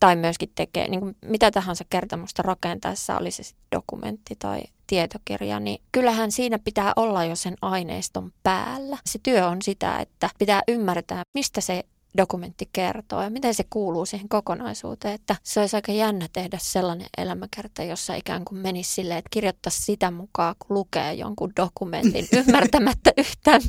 tai 0.00 0.16
myöskin 0.16 0.52
tekee 0.54 0.88
niin 0.88 1.00
kuin 1.00 1.16
mitä 1.24 1.50
tahansa 1.50 1.84
kertomusta 1.90 2.42
rakentaessa, 2.42 3.18
oli 3.18 3.30
se 3.30 3.42
dokumentti 3.76 4.36
tai 4.38 4.62
tietokirja, 4.86 5.60
niin 5.60 5.82
kyllähän 5.92 6.32
siinä 6.32 6.58
pitää 6.58 6.92
olla 6.96 7.24
jo 7.24 7.36
sen 7.36 7.54
aineiston 7.62 8.32
päällä. 8.42 8.98
Se 9.06 9.18
työ 9.22 9.48
on 9.48 9.62
sitä, 9.62 9.98
että 9.98 10.30
pitää 10.38 10.62
ymmärtää, 10.68 11.22
mistä 11.34 11.60
se 11.60 11.84
dokumentti 12.16 12.68
kertoo 12.72 13.22
ja 13.22 13.30
miten 13.30 13.54
se 13.54 13.64
kuuluu 13.70 14.06
siihen 14.06 14.28
kokonaisuuteen. 14.28 15.14
Että 15.14 15.36
se 15.42 15.60
olisi 15.60 15.76
aika 15.76 15.92
jännä 15.92 16.28
tehdä 16.32 16.58
sellainen 16.60 17.06
elämäkerta, 17.18 17.82
jossa 17.82 18.14
ikään 18.14 18.44
kuin 18.44 18.58
menisi 18.58 18.94
silleen, 18.94 19.18
että 19.18 19.28
kirjoittaisi 19.30 19.82
sitä 19.82 20.10
mukaan, 20.10 20.54
kun 20.58 20.74
lukee 20.74 21.14
jonkun 21.14 21.52
dokumentin 21.56 22.28
ymmärtämättä 22.38 23.12
yhtään, 23.16 23.62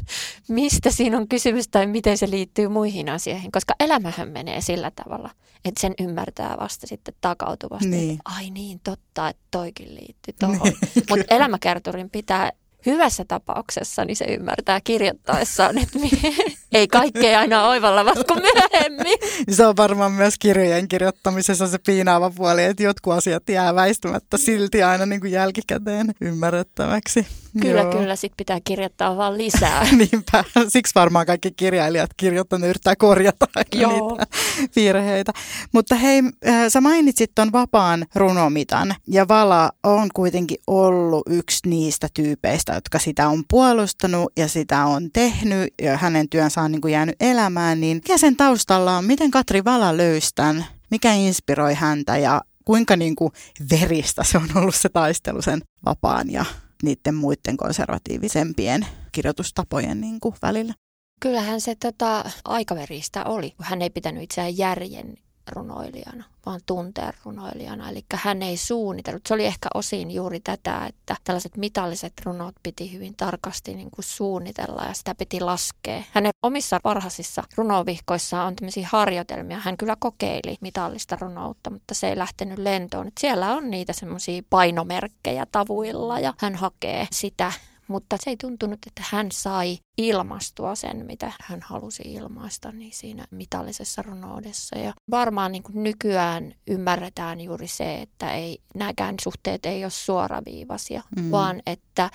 mistä 0.48 0.92
siinä 0.92 1.18
on 1.18 1.28
kysymys 1.28 1.68
tai 1.68 1.88
miten 1.88 2.18
se 2.18 2.30
liittyy 2.30 2.68
muihin 2.68 3.10
asioihin. 3.10 3.52
Koska 3.52 3.74
elämähän 3.80 4.30
menee 4.30 4.62
sillä 4.62 4.92
tavalla, 4.92 5.30
että 5.66 5.82
sen 5.82 5.94
ymmärtää 6.00 6.58
vasta 6.60 6.88
sitten 6.88 7.14
takautuvasti. 7.22 7.88
Niin. 7.88 8.20
Ai 8.26 8.50
niin, 8.50 8.80
totta, 8.84 9.30
että 9.30 9.44
toikin 9.52 9.96
liittyy 9.96 10.34
tuohon. 10.40 10.60
Niin. 10.96 11.06
Mutta 11.10 11.36
elämäkerturin 11.36 12.10
pitää 12.10 12.52
hyvässä 12.86 13.26
tapauksessa 13.28 14.06
niin 14.06 14.16
se 14.16 14.26
ymmärtää 14.26 14.82
kirjoittaessaan, 14.84 15.78
että 15.78 16.00
ei 16.72 16.88
kaikkea 16.88 17.40
aina 17.40 17.68
oivallavat 17.68 18.28
kuin 18.28 18.42
myöhemmin. 18.42 19.18
Se 19.56 19.66
on 19.66 19.78
varmaan 19.78 20.12
myös 20.12 20.34
kirjojen 20.40 20.88
kirjoittamisessa 20.88 21.68
se 21.68 21.78
piinaava 21.86 22.32
puoli, 22.36 22.64
että 22.64 22.84
jotkut 22.84 23.14
asiat 23.14 23.50
jää 23.50 23.76
väistämättä 23.76 24.38
silti 24.38 24.84
aina 24.84 25.06
niin 25.06 25.22
kuin 25.22 25.32
jälkikäteen 25.32 26.14
ymmärrettäväksi. 26.22 27.28
Kyllä, 27.62 27.82
Joo. 27.82 27.92
kyllä. 27.92 28.16
Sitten 28.16 28.38
pitää 28.38 28.60
kirjoittaa 28.64 29.18
vaan 29.18 29.38
lisää. 29.44 29.88
Niinpä. 29.92 30.44
Siksi 30.68 30.96
varmaan 30.96 31.26
kaikki 31.26 31.52
kirjailijat 31.52 32.10
kirjoittaneet 32.18 32.70
yrittää 32.70 32.96
korjata 32.96 33.48
Joo. 33.76 33.92
niitä 33.92 34.28
virheitä. 34.76 35.32
Mutta 35.74 35.96
hei, 35.96 36.22
äh, 36.48 36.68
sä 36.68 36.82
mainitsit 36.82 37.32
tuon 37.36 37.52
vapaan 37.52 38.06
runomitan. 38.16 38.96
Ja 39.08 39.28
Vala 39.28 39.72
on 39.84 40.10
kuitenkin 40.14 40.58
ollut 40.68 41.24
yksi 41.30 41.70
niistä 41.70 42.08
tyypeistä, 42.14 42.74
jotka 42.74 43.00
sitä 43.00 43.28
on 43.28 43.44
puolustanut 43.50 44.32
ja 44.38 44.48
sitä 44.48 44.86
on 44.86 45.10
tehnyt. 45.14 45.74
Ja 45.82 45.98
hänen 45.98 46.30
työnsä 46.30 46.62
on 46.62 46.72
niin 46.72 46.82
kuin 46.82 46.92
jäänyt 46.92 47.16
elämään. 47.20 47.82
Niin 47.82 47.98
mikä 47.98 48.18
sen 48.18 48.36
taustalla 48.36 48.98
on? 48.98 49.06
Miten 49.06 49.32
Katri 49.32 49.66
Vala 49.66 49.98
löysi 49.98 50.30
tämän? 50.36 50.66
Mikä 50.92 51.14
inspiroi 51.14 51.74
häntä 51.74 52.18
ja 52.18 52.42
kuinka 52.66 52.96
niin 52.96 53.16
kuin 53.16 53.32
veristä 53.72 54.24
se 54.24 54.38
on 54.38 54.50
ollut 54.56 54.76
se 54.76 54.90
taistelu 54.90 55.42
sen 55.42 55.62
vapaan 55.86 56.32
ja 56.32 56.46
niiden 56.84 57.16
muiden 57.16 57.58
konservatiivisempien 57.58 58.88
kirjoitustapojen 59.12 60.02
niin 60.02 60.20
kuin 60.20 60.36
välillä. 60.42 60.74
Kyllähän 61.24 61.62
se 61.62 61.76
tota, 61.76 62.24
aikaveristä 62.46 63.24
oli. 63.26 63.54
Hän 63.62 63.82
ei 63.82 63.90
pitänyt 63.90 64.24
itseään 64.24 64.58
järjen 64.58 65.18
runoilijana, 65.52 66.24
vaan 66.46 66.60
tunteen 66.66 67.14
runoilijana. 67.26 67.90
Eli 67.90 68.06
hän 68.14 68.42
ei 68.42 68.58
suunnitellut. 68.58 69.22
Se 69.28 69.34
oli 69.34 69.46
ehkä 69.46 69.70
osin 69.74 70.12
juuri 70.12 70.40
tätä, 70.40 70.86
että 70.86 71.16
tällaiset 71.24 71.58
mitalliset 71.58 72.14
runot 72.26 72.56
piti 72.64 72.94
hyvin 72.94 73.16
tarkasti 73.18 73.74
niin 73.74 73.92
kuin 73.92 74.06
suunnitella 74.06 74.84
ja 74.84 74.94
sitä 74.94 75.16
piti 75.16 75.40
laskea. 75.40 76.04
Hänen 76.12 76.32
omissa 76.42 76.80
varhaisissa 76.84 77.44
runovihkoissaan 77.56 78.48
on 78.48 78.56
tämmöisiä 78.56 78.88
harjoitelmia. 78.92 79.60
Hän 79.60 79.78
kyllä 79.78 79.96
kokeili 80.00 80.58
mitallista 80.62 81.18
runoutta, 81.22 81.70
mutta 81.70 81.94
se 81.94 82.10
ei 82.10 82.18
lähtenyt 82.18 82.58
lentoon. 82.58 83.08
Et 83.08 83.18
siellä 83.20 83.54
on 83.54 83.72
niitä 83.72 83.94
semmoisia 83.94 84.42
painomerkkejä 84.50 85.46
tavuilla 85.52 86.20
ja 86.20 86.34
hän 86.38 86.56
hakee 86.56 87.08
sitä 87.12 87.52
mutta 87.88 88.18
se 88.20 88.30
ei 88.30 88.38
tuntunut, 88.38 88.80
että 88.88 89.04
hän 89.10 89.32
sai 89.32 89.78
ilmastua 89.98 90.76
sen, 90.76 91.06
mitä 91.06 91.32
hän 91.42 91.62
halusi 91.62 92.04
ilmaista 92.06 92.72
niin 92.72 92.94
siinä 92.94 93.26
mitallisessa 93.32 94.02
runoudessa. 94.02 94.78
Ja 94.78 94.94
varmaan 95.12 95.52
niin 95.52 95.64
kuin 95.64 95.84
nykyään 95.84 96.56
ymmärretään 96.68 97.42
juuri 97.42 97.68
se, 97.68 98.02
että 98.02 98.34
ei, 98.34 98.60
nämäkään 98.76 99.16
suhteet 99.22 99.66
ei 99.66 99.84
ole 99.84 99.92
suoraviivaisia, 99.92 101.04
mm. 101.16 101.32
vaan 101.32 101.62
että 101.66 102.10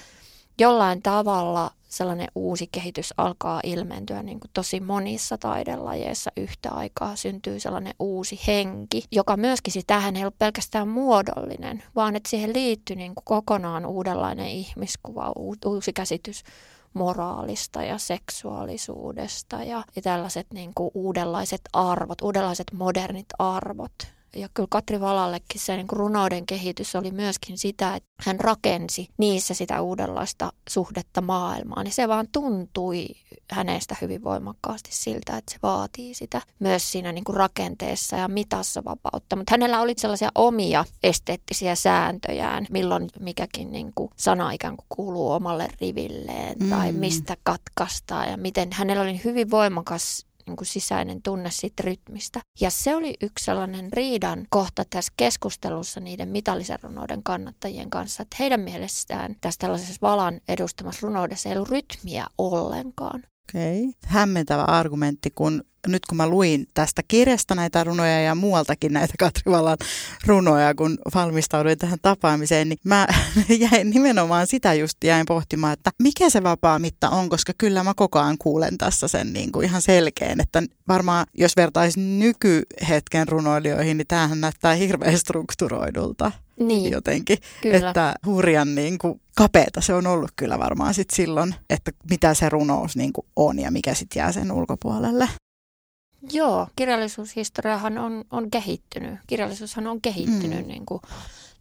jollain 0.58 1.02
tavalla 1.02 1.70
sellainen 1.88 2.28
uusi 2.34 2.68
kehitys 2.72 3.14
alkaa 3.16 3.60
ilmentyä 3.64 4.22
niin 4.22 4.40
kuin 4.40 4.50
tosi 4.54 4.80
monissa 4.80 5.38
taidelajeissa 5.38 6.30
yhtä 6.36 6.70
aikaa. 6.70 7.16
Syntyy 7.16 7.60
sellainen 7.60 7.94
uusi 7.98 8.40
henki, 8.46 9.02
joka 9.12 9.36
myöskin 9.36 9.72
sitähän 9.72 10.16
ei 10.16 10.22
ollut 10.22 10.38
pelkästään 10.38 10.88
muodollinen, 10.88 11.82
vaan 11.96 12.16
että 12.16 12.30
siihen 12.30 12.54
liittyy 12.54 12.96
niin 12.96 13.14
kuin 13.14 13.24
kokonaan 13.24 13.86
uudenlainen 13.86 14.48
ihmiskuva, 14.48 15.32
uusi 15.66 15.92
käsitys 15.92 16.44
moraalista 16.94 17.82
ja 17.82 17.98
seksuaalisuudesta 17.98 19.64
ja, 19.64 19.84
ja 19.96 20.02
tällaiset 20.02 20.46
niin 20.54 20.72
kuin 20.74 20.90
uudenlaiset 20.94 21.60
arvot, 21.72 22.20
uudenlaiset 22.22 22.66
modernit 22.72 23.26
arvot, 23.38 24.17
ja 24.36 24.48
kyllä 24.54 24.66
Katri 24.70 25.00
Valallekin 25.00 25.60
se 25.60 25.76
niin 25.76 25.86
runouden 25.92 26.46
kehitys 26.46 26.96
oli 26.96 27.10
myöskin 27.10 27.58
sitä, 27.58 27.96
että 27.96 28.08
hän 28.26 28.40
rakensi 28.40 29.08
niissä 29.18 29.54
sitä 29.54 29.80
uudenlaista 29.80 30.52
suhdetta 30.68 31.20
maailmaan. 31.20 31.86
Ja 31.86 31.92
se 31.92 32.08
vaan 32.08 32.28
tuntui 32.32 33.06
hänestä 33.50 33.96
hyvin 34.00 34.24
voimakkaasti 34.24 34.90
siltä, 34.92 35.36
että 35.36 35.52
se 35.52 35.58
vaatii 35.62 36.14
sitä 36.14 36.42
myös 36.58 36.92
siinä 36.92 37.12
niin 37.12 37.24
kuin 37.24 37.36
rakenteessa 37.36 38.16
ja 38.16 38.28
mitassa 38.28 38.84
vapautta. 38.84 39.36
Mutta 39.36 39.52
hänellä 39.52 39.80
oli 39.80 39.94
sellaisia 39.96 40.30
omia 40.34 40.84
esteettisiä 41.02 41.74
sääntöjään, 41.74 42.66
milloin 42.70 43.08
mikäkin 43.20 43.72
niin 43.72 43.92
kuin 43.94 44.10
sana 44.16 44.50
ikään 44.50 44.76
kuin 44.76 44.86
kuuluu 44.88 45.30
omalle 45.30 45.68
rivilleen 45.80 46.56
mm. 46.60 46.70
tai 46.70 46.92
mistä 46.92 47.36
katkaistaan 47.42 48.30
ja 48.30 48.36
miten 48.36 48.68
hänellä 48.72 49.02
oli 49.02 49.20
hyvin 49.24 49.50
voimakas 49.50 50.27
niin 50.48 50.56
kuin 50.56 50.66
sisäinen 50.66 51.22
tunne 51.22 51.50
siitä 51.50 51.82
rytmistä. 51.82 52.40
Ja 52.60 52.70
se 52.70 52.96
oli 52.96 53.14
yksi 53.22 53.44
sellainen 53.44 53.92
riidan 53.92 54.46
kohta 54.50 54.84
tässä 54.90 55.12
keskustelussa 55.16 56.00
niiden 56.00 56.28
mitallisen 56.28 56.78
runouden 56.82 57.22
kannattajien 57.22 57.90
kanssa, 57.90 58.22
että 58.22 58.36
heidän 58.40 58.60
mielestään 58.60 59.36
tässä 59.40 59.58
tällaisessa 59.58 59.98
valan 60.02 60.40
edustamassa 60.48 61.06
runoudessa 61.06 61.48
ei 61.48 61.56
ollut 61.56 61.68
rytmiä 61.68 62.26
ollenkaan. 62.38 63.22
Okei. 63.48 63.80
Okay. 63.80 63.92
Hämmentävä 64.06 64.62
argumentti, 64.62 65.30
kun 65.30 65.64
nyt 65.86 66.06
kun 66.06 66.16
mä 66.16 66.28
luin 66.28 66.66
tästä 66.74 67.02
kirjasta 67.08 67.54
näitä 67.54 67.84
runoja 67.84 68.20
ja 68.20 68.34
muualtakin 68.34 68.92
näitä 68.92 69.14
Katrivallan 69.18 69.76
runoja, 70.26 70.74
kun 70.74 70.98
valmistauduin 71.14 71.78
tähän 71.78 71.98
tapaamiseen, 72.02 72.68
niin 72.68 72.78
mä 72.84 73.06
jäin 73.70 73.90
nimenomaan 73.90 74.46
sitä 74.46 74.74
just 74.74 74.96
jäin 75.04 75.26
pohtimaan, 75.26 75.72
että 75.72 75.90
mikä 76.02 76.30
se 76.30 76.42
vapaa 76.42 76.78
mitta 76.78 77.10
on, 77.10 77.28
koska 77.28 77.52
kyllä 77.58 77.84
mä 77.84 77.94
koko 77.96 78.18
ajan 78.18 78.38
kuulen 78.38 78.78
tässä 78.78 79.08
sen 79.08 79.32
niin 79.32 79.52
kuin 79.52 79.66
ihan 79.66 79.82
selkeän, 79.82 80.40
että 80.40 80.62
varmaan 80.88 81.26
jos 81.34 81.56
vertaisi 81.56 82.00
nykyhetken 82.00 83.28
runoilijoihin, 83.28 83.96
niin 83.96 84.06
tämähän 84.06 84.40
näyttää 84.40 84.74
hirveän 84.74 85.18
strukturoidulta 85.18 86.32
Niin, 86.60 86.92
jotenkin. 86.92 87.38
kyllä. 87.62 87.88
Että 87.88 88.14
hurjan 88.26 88.74
niin 88.74 88.98
kuin, 88.98 89.20
kapeeta 89.36 89.80
se 89.80 89.94
on 89.94 90.06
ollut 90.06 90.30
kyllä 90.36 90.58
varmaan 90.58 90.94
sit 90.94 91.10
silloin, 91.10 91.54
että 91.70 91.90
mitä 92.10 92.34
se 92.34 92.48
runous 92.48 92.96
niin 92.96 93.12
kuin, 93.12 93.26
on 93.36 93.58
ja 93.58 93.70
mikä 93.70 93.94
sitten 93.94 94.20
jää 94.20 94.32
sen 94.32 94.52
ulkopuolelle. 94.52 95.28
Joo, 96.32 96.68
kirjallisuushistoriahan 96.76 97.98
on, 97.98 98.24
on 98.30 98.50
kehittynyt. 98.50 99.20
Kirjallisuushan 99.26 99.86
on 99.86 100.00
kehittynyt 100.00 100.60
Mm. 100.60 100.68
niin 100.68 100.86
kuin 100.86 101.02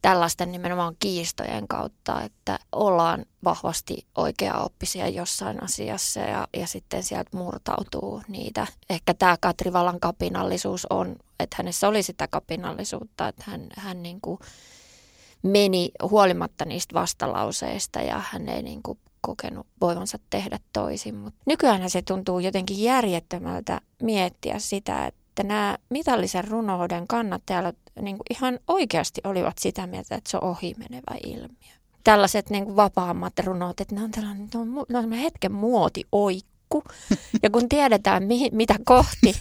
tällaisten 0.01 0.51
nimenomaan 0.51 0.95
kiistojen 0.99 1.67
kautta, 1.67 2.21
että 2.21 2.59
ollaan 2.71 3.25
vahvasti 3.43 4.05
oikeaoppisia 4.15 5.07
jossain 5.07 5.63
asiassa 5.63 6.19
ja, 6.19 6.47
ja 6.57 6.67
sitten 6.67 7.03
sieltä 7.03 7.37
murtautuu 7.37 8.21
niitä. 8.27 8.67
Ehkä 8.89 9.13
tämä 9.13 9.37
Katri 9.41 9.73
Valan 9.73 9.99
kapinallisuus 9.99 10.87
on, 10.89 11.15
että 11.39 11.55
hänessä 11.59 11.87
oli 11.87 12.03
sitä 12.03 12.27
kapinallisuutta, 12.27 13.27
että 13.27 13.43
hän, 13.47 13.67
hän 13.77 14.03
niin 14.03 14.21
kuin 14.21 14.39
meni 15.43 15.91
huolimatta 16.01 16.65
niistä 16.65 16.93
vastalauseista 16.93 18.01
ja 18.01 18.21
hän 18.31 18.49
ei 18.49 18.63
niin 18.63 18.83
kuin 18.83 18.99
kokenut 19.21 19.67
voivansa 19.81 20.19
tehdä 20.29 20.59
toisin. 20.74 21.15
Mutta 21.15 21.39
nykyään 21.45 21.89
se 21.89 22.01
tuntuu 22.01 22.39
jotenkin 22.39 22.83
järjettömältä 22.83 23.81
miettiä 24.03 24.59
sitä, 24.59 25.05
että 25.05 25.43
nämä 25.43 25.77
mitallisen 25.89 26.47
runouden 26.47 27.07
kannattajat 27.07 27.75
niin 28.01 28.17
ihan 28.29 28.59
oikeasti 28.67 29.21
olivat 29.24 29.57
sitä 29.57 29.88
mieltä, 29.88 30.15
että 30.15 30.29
se 30.29 30.38
on 30.38 30.50
ohimenevä 30.50 31.17
ilmiö. 31.25 31.77
Tällaiset 32.03 32.50
niin 32.50 32.65
kuin 32.65 32.75
vapaammat 32.75 33.39
runot, 33.39 33.81
että 33.81 33.95
ne 33.95 34.03
on 34.03 34.12
tällainen, 34.12 34.50
ne 34.53 34.59
on, 34.59 34.86
ne 34.89 34.97
on 34.97 35.12
hetken 35.12 35.51
muotioikku. 36.74 36.83
Ja 37.43 37.50
kun 37.50 37.69
tiedetään, 37.69 38.24
mihin, 38.24 38.55
mitä 38.55 38.75
kohti 38.86 39.33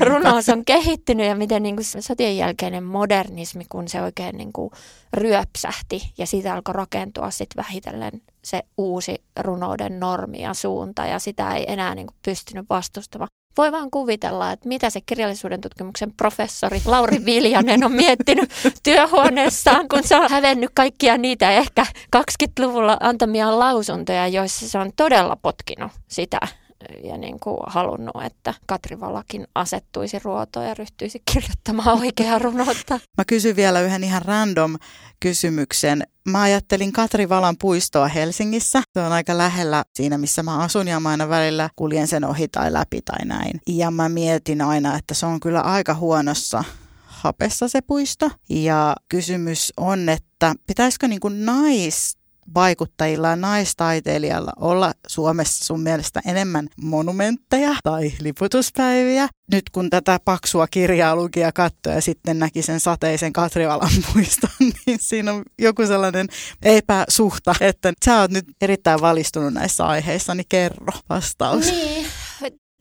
runous 0.00 0.48
on 0.48 0.64
kehittynyt 0.64 1.26
ja 1.26 1.34
miten 1.34 1.62
niin 1.62 1.76
kuin 1.76 2.02
sotien 2.02 2.36
jälkeinen 2.36 2.84
modernismi, 2.84 3.64
kun 3.68 3.88
se 3.88 4.02
oikein 4.02 4.36
niin 4.36 4.52
kuin 4.52 4.70
ryöpsähti 5.12 6.12
ja 6.18 6.26
siitä 6.26 6.54
alkoi 6.54 6.74
rakentua 6.74 7.30
sitten 7.30 7.64
vähitellen 7.64 8.22
se 8.44 8.62
uusi 8.78 9.22
runouden 9.40 10.00
normi 10.00 10.42
ja 10.42 10.54
suunta 10.54 11.06
ja 11.06 11.18
sitä 11.18 11.54
ei 11.54 11.64
enää 11.68 11.94
niin 11.94 12.06
kuin 12.06 12.16
pystynyt 12.24 12.66
vastustamaan. 12.70 13.28
Voi 13.56 13.72
vaan 13.72 13.90
kuvitella, 13.90 14.52
että 14.52 14.68
mitä 14.68 14.90
se 14.90 15.00
kirjallisuuden 15.00 15.60
tutkimuksen 15.60 16.12
professori 16.12 16.80
Lauri 16.84 17.24
Viljanen 17.24 17.84
on 17.84 17.92
miettinyt 17.92 18.50
työhuoneessaan, 18.82 19.88
kun 19.88 20.02
se 20.02 20.16
on 20.16 20.30
hävennyt 20.30 20.70
kaikkia 20.74 21.18
niitä 21.18 21.50
ehkä 21.50 21.86
20-luvulla 22.16 22.96
antamia 23.00 23.58
lausuntoja, 23.58 24.28
joissa 24.28 24.68
se 24.68 24.78
on 24.78 24.90
todella 24.96 25.36
potkinut 25.36 25.92
sitä 26.08 26.40
ja 27.04 27.16
niin 27.16 27.40
kuin 27.40 27.58
halunnut, 27.66 28.24
että 28.26 28.54
Katri 28.66 29.00
Valakin 29.00 29.46
asettuisi 29.54 30.18
ruotoon 30.18 30.66
ja 30.66 30.74
ryhtyisi 30.74 31.22
kirjoittamaan 31.32 31.98
oikeaa 31.98 32.38
runoutta. 32.38 33.00
Mä 33.18 33.24
kysyn 33.26 33.56
vielä 33.56 33.80
yhden 33.80 34.04
ihan 34.04 34.22
random 34.22 34.76
kysymyksen. 35.20 36.02
Mä 36.28 36.42
ajattelin 36.42 36.92
Katri 36.92 37.28
Valan 37.28 37.56
puistoa 37.60 38.08
Helsingissä. 38.08 38.82
Se 38.92 39.00
on 39.00 39.12
aika 39.12 39.38
lähellä 39.38 39.84
siinä, 39.94 40.18
missä 40.18 40.42
mä 40.42 40.58
asun 40.58 40.88
ja 40.88 41.00
mä 41.00 41.08
aina 41.08 41.28
välillä 41.28 41.70
kuljen 41.76 42.06
sen 42.06 42.24
ohi 42.24 42.48
tai 42.48 42.72
läpi 42.72 43.02
tai 43.04 43.24
näin. 43.24 43.60
Ja 43.68 43.90
mä 43.90 44.08
mietin 44.08 44.62
aina, 44.62 44.96
että 44.96 45.14
se 45.14 45.26
on 45.26 45.40
kyllä 45.40 45.60
aika 45.60 45.94
huonossa 45.94 46.64
hapessa 47.04 47.68
se 47.68 47.80
puisto. 47.80 48.30
Ja 48.50 48.96
kysymys 49.08 49.72
on, 49.76 50.08
että 50.08 50.54
pitäisikö 50.66 51.08
niin 51.08 51.20
kuin 51.20 51.46
nais 51.46 52.16
vaikuttajilla 52.54 53.28
ja 53.28 53.36
naistaiteilijalla 53.36 54.52
olla 54.56 54.92
Suomessa 55.06 55.64
sun 55.64 55.80
mielestä 55.80 56.20
enemmän 56.26 56.68
monumentteja 56.82 57.74
tai 57.82 58.12
liputuspäiviä? 58.20 59.28
Nyt 59.52 59.70
kun 59.72 59.90
tätä 59.90 60.20
paksua 60.24 60.66
kirjaa 60.66 61.16
luki 61.16 61.40
ja 61.40 61.52
katsoi 61.52 61.94
ja 61.94 62.00
sitten 62.00 62.38
näki 62.38 62.62
sen 62.62 62.80
sateisen 62.80 63.32
Katrivalan 63.32 63.90
puiston, 64.12 64.50
niin 64.86 64.98
siinä 65.00 65.32
on 65.32 65.42
joku 65.58 65.86
sellainen 65.86 66.28
epäsuhta, 66.62 67.54
että 67.60 67.92
sä 68.04 68.20
oot 68.20 68.30
nyt 68.30 68.44
erittäin 68.60 69.00
valistunut 69.00 69.54
näissä 69.54 69.86
aiheissa, 69.86 70.34
niin 70.34 70.46
kerro 70.48 70.92
vastaus. 71.08 71.66
Niin. 71.66 72.06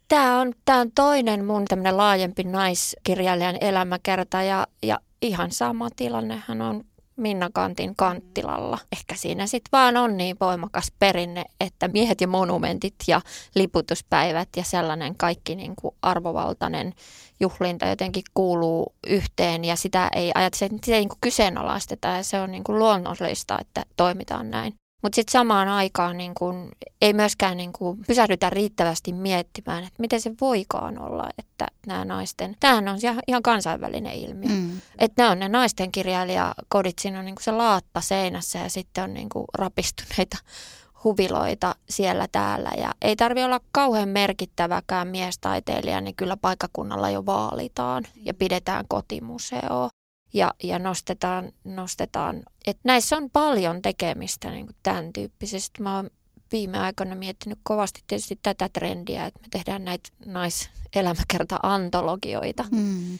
Tämä 0.07 0.39
on, 0.39 0.53
tää 0.65 0.79
on 0.79 0.91
toinen 0.95 1.45
mun 1.45 1.65
tämmöinen 1.65 1.97
laajempi 1.97 2.43
naiskirjailijan 2.43 3.57
elämäkerta 3.61 4.43
ja, 4.43 4.67
ja 4.83 4.99
ihan 5.21 5.51
sama 5.51 5.89
tilannehan 5.95 6.61
on 6.61 6.83
Minna 7.21 7.49
Kantin 7.53 7.95
Kanttilalla. 7.95 8.77
Ehkä 8.91 9.15
siinä 9.15 9.47
sitten 9.47 9.69
vaan 9.71 9.97
on 9.97 10.17
niin 10.17 10.37
voimakas 10.41 10.91
perinne, 10.99 11.45
että 11.59 11.87
miehet 11.87 12.21
ja 12.21 12.27
monumentit 12.27 12.95
ja 13.07 13.21
liputuspäivät 13.55 14.49
ja 14.57 14.63
sellainen 14.63 15.17
kaikki 15.17 15.55
niin 15.55 15.73
kuin 15.81 15.95
arvovaltainen 16.01 16.93
juhlinta 17.39 17.85
jotenkin 17.85 18.23
kuuluu 18.33 18.93
yhteen 19.07 19.65
ja 19.65 19.75
sitä 19.75 20.09
ei 20.15 20.31
ajatella, 20.35 20.77
sitä 20.83 20.95
ei 20.95 21.01
niin 21.01 21.09
kuin 21.09 21.21
kyseenalaisteta 21.21 22.07
ja 22.07 22.23
se 22.23 22.41
on 22.41 22.51
niin 22.51 22.63
kuin 22.63 22.79
luonnollista, 22.79 23.57
että 23.61 23.85
toimitaan 23.97 24.51
näin. 24.51 24.80
Mutta 25.01 25.15
sitten 25.15 25.31
samaan 25.31 25.67
aikaan 25.67 26.17
niin 26.17 26.33
kun, 26.33 26.71
ei 27.01 27.13
myöskään 27.13 27.57
niin 27.57 27.73
kun, 27.73 27.97
pysähdytä 28.07 28.49
riittävästi 28.49 29.13
miettimään, 29.13 29.83
että 29.83 29.95
miten 29.99 30.21
se 30.21 30.31
voikaan 30.41 31.01
olla, 31.01 31.29
että 31.37 31.67
nämä 31.87 32.05
naisten, 32.05 32.55
tämähän 32.59 32.87
on 32.87 32.97
ihan- 33.27 33.43
kansainvälinen 33.43 34.13
ilmiö. 34.13 34.49
Mm. 34.49 34.81
Että 34.99 35.23
ne 35.23 35.29
on 35.29 35.39
ne 35.39 35.49
naisten 35.49 35.91
kirjailijakodit, 35.91 36.99
siinä 36.99 37.19
on 37.19 37.25
niin 37.25 37.35
se 37.41 37.51
laatta 37.51 38.01
seinässä 38.01 38.59
ja 38.59 38.69
sitten 38.69 39.03
on 39.03 39.13
niin 39.13 39.29
rapistuneita 39.53 40.37
huviloita 41.03 41.75
siellä 41.89 42.27
täällä. 42.31 42.71
Ja 42.77 42.91
ei 43.01 43.15
tarvi 43.15 43.43
olla 43.43 43.59
kauhean 43.71 44.09
merkittäväkään 44.09 45.07
miestaiteilija, 45.07 46.01
niin 46.01 46.15
kyllä 46.15 46.37
paikkakunnalla 46.37 47.09
jo 47.09 47.25
vaalitaan 47.25 48.03
ja 48.15 48.33
pidetään 48.33 48.85
kotimuseoa 48.87 49.89
ja, 50.33 50.53
ja 50.63 50.79
nostetaan, 50.79 51.51
nostetaan. 51.63 52.43
Et 52.67 52.77
näissä 52.83 53.17
on 53.17 53.29
paljon 53.29 53.81
tekemistä 53.81 54.51
niin 54.51 54.65
kuin 54.65 54.75
tämän 54.83 55.13
tyyppisesti. 55.13 55.81
Mä 55.81 55.95
oon 55.95 56.09
viime 56.51 56.79
aikoina 56.79 57.15
miettinyt 57.15 57.59
kovasti 57.63 58.03
tietysti 58.07 58.39
tätä 58.43 58.69
trendiä, 58.73 59.25
että 59.25 59.39
me 59.41 59.47
tehdään 59.51 59.85
näitä 59.85 60.09
naiselämäkerta-antologioita, 60.25 62.65
Mm. 62.71 63.19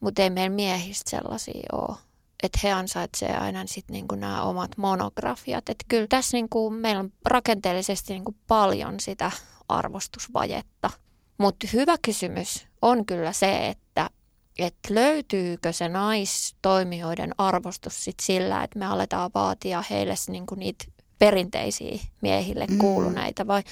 mutta 0.00 0.22
ei 0.22 0.30
meidän 0.30 0.52
miehistä 0.52 1.10
sellaisia 1.10 1.68
ole. 1.72 1.96
Että 2.42 2.58
he 2.62 2.72
ansaitsevat 2.72 3.42
aina 3.42 3.66
sitten 3.66 3.94
niinku 3.94 4.14
nämä 4.14 4.42
omat 4.42 4.70
monografiat. 4.76 5.68
Että 5.68 5.84
kyllä 5.88 6.06
tässä 6.06 6.36
niinku 6.36 6.70
meillä 6.70 7.00
on 7.00 7.12
rakenteellisesti 7.24 8.12
niinku 8.12 8.34
paljon 8.46 9.00
sitä 9.00 9.30
arvostusvajetta. 9.68 10.90
Mutta 11.38 11.66
hyvä 11.72 11.96
kysymys 12.02 12.66
on 12.82 13.06
kyllä 13.06 13.32
se, 13.32 13.68
että 13.68 14.10
että 14.58 14.94
löytyykö 14.94 15.72
se 15.72 15.88
naistoimijoiden 15.88 17.34
arvostus 17.38 18.04
sit 18.04 18.20
sillä, 18.22 18.64
että 18.64 18.78
me 18.78 18.86
aletaan 18.86 19.30
vaatia 19.34 19.84
heille 19.90 20.14
niinku 20.28 20.54
niitä 20.54 20.84
perinteisiä 21.18 21.98
miehille 22.20 22.66
Mm. 22.66 22.78
kuuluneita 22.78 23.46
vai, 23.46 23.62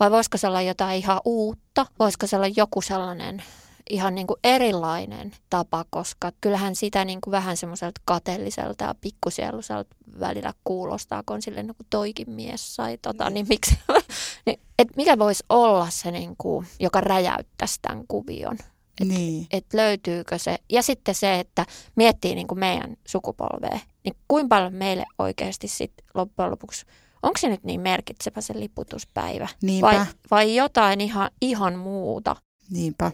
vai 0.00 0.10
voisiko 0.10 0.38
se 0.38 0.48
olla 0.48 0.62
jotain 0.62 0.98
ihan 0.98 1.20
uutta? 1.24 1.86
Voisiko 1.98 2.26
se 2.26 2.36
olla 2.36 2.46
joku 2.56 2.80
sellainen 2.80 3.42
ihan 3.90 4.14
niin 4.14 4.26
kuin 4.26 4.40
erilainen 4.44 5.32
tapa, 5.50 5.84
koska 5.90 6.32
kyllähän 6.40 6.74
sitä 6.76 7.04
niin 7.04 7.20
kuin 7.20 7.32
vähän 7.32 7.56
semmoiselta 7.56 8.00
kateelliselta 8.04 8.84
ja 8.84 8.94
pikkusieluiselta 9.00 9.96
välillä 10.20 10.52
kuulostaa, 10.64 11.22
kun 11.26 11.42
sille 11.42 11.62
niin 11.62 11.76
kuin 11.76 11.86
toikin 11.90 12.30
mies 12.30 12.76
sai 12.76 12.98
tota, 13.02 13.30
niin 13.30 13.46
miksi, 13.48 13.78
niin, 14.46 14.60
et 14.78 14.88
mikä 14.96 15.18
voisi 15.18 15.44
olla 15.48 15.90
se, 15.90 16.10
niin 16.10 16.34
kuin, 16.38 16.66
joka 16.80 17.00
räjäyttäisi 17.00 17.78
tämän 17.82 18.04
kuvion? 18.08 18.58
Niin. 19.04 19.46
että 19.50 19.76
löytyykö 19.76 20.38
se. 20.38 20.58
Ja 20.70 20.82
sitten 20.82 21.14
se, 21.14 21.40
että 21.40 21.66
miettii 21.96 22.34
niin 22.34 22.46
kuin 22.46 22.58
meidän 22.58 22.96
sukupolvea, 23.06 23.78
niin 24.04 24.16
kuinka 24.28 24.48
paljon 24.48 24.74
meille 24.74 25.04
oikeasti 25.18 25.68
sitten 25.68 26.06
loppujen 26.14 26.50
lopuksi, 26.50 26.86
onko 27.22 27.38
se 27.38 27.48
nyt 27.48 27.64
niin 27.64 27.80
merkitsevä 27.80 28.40
se 28.40 28.60
liputuspäivä? 28.60 29.48
Niinpä, 29.62 29.86
Vai, 29.86 30.06
vai 30.30 30.56
jotain 30.56 31.00
ihan, 31.00 31.30
ihan 31.40 31.78
muuta? 31.78 32.36
niinpä. 32.70 33.12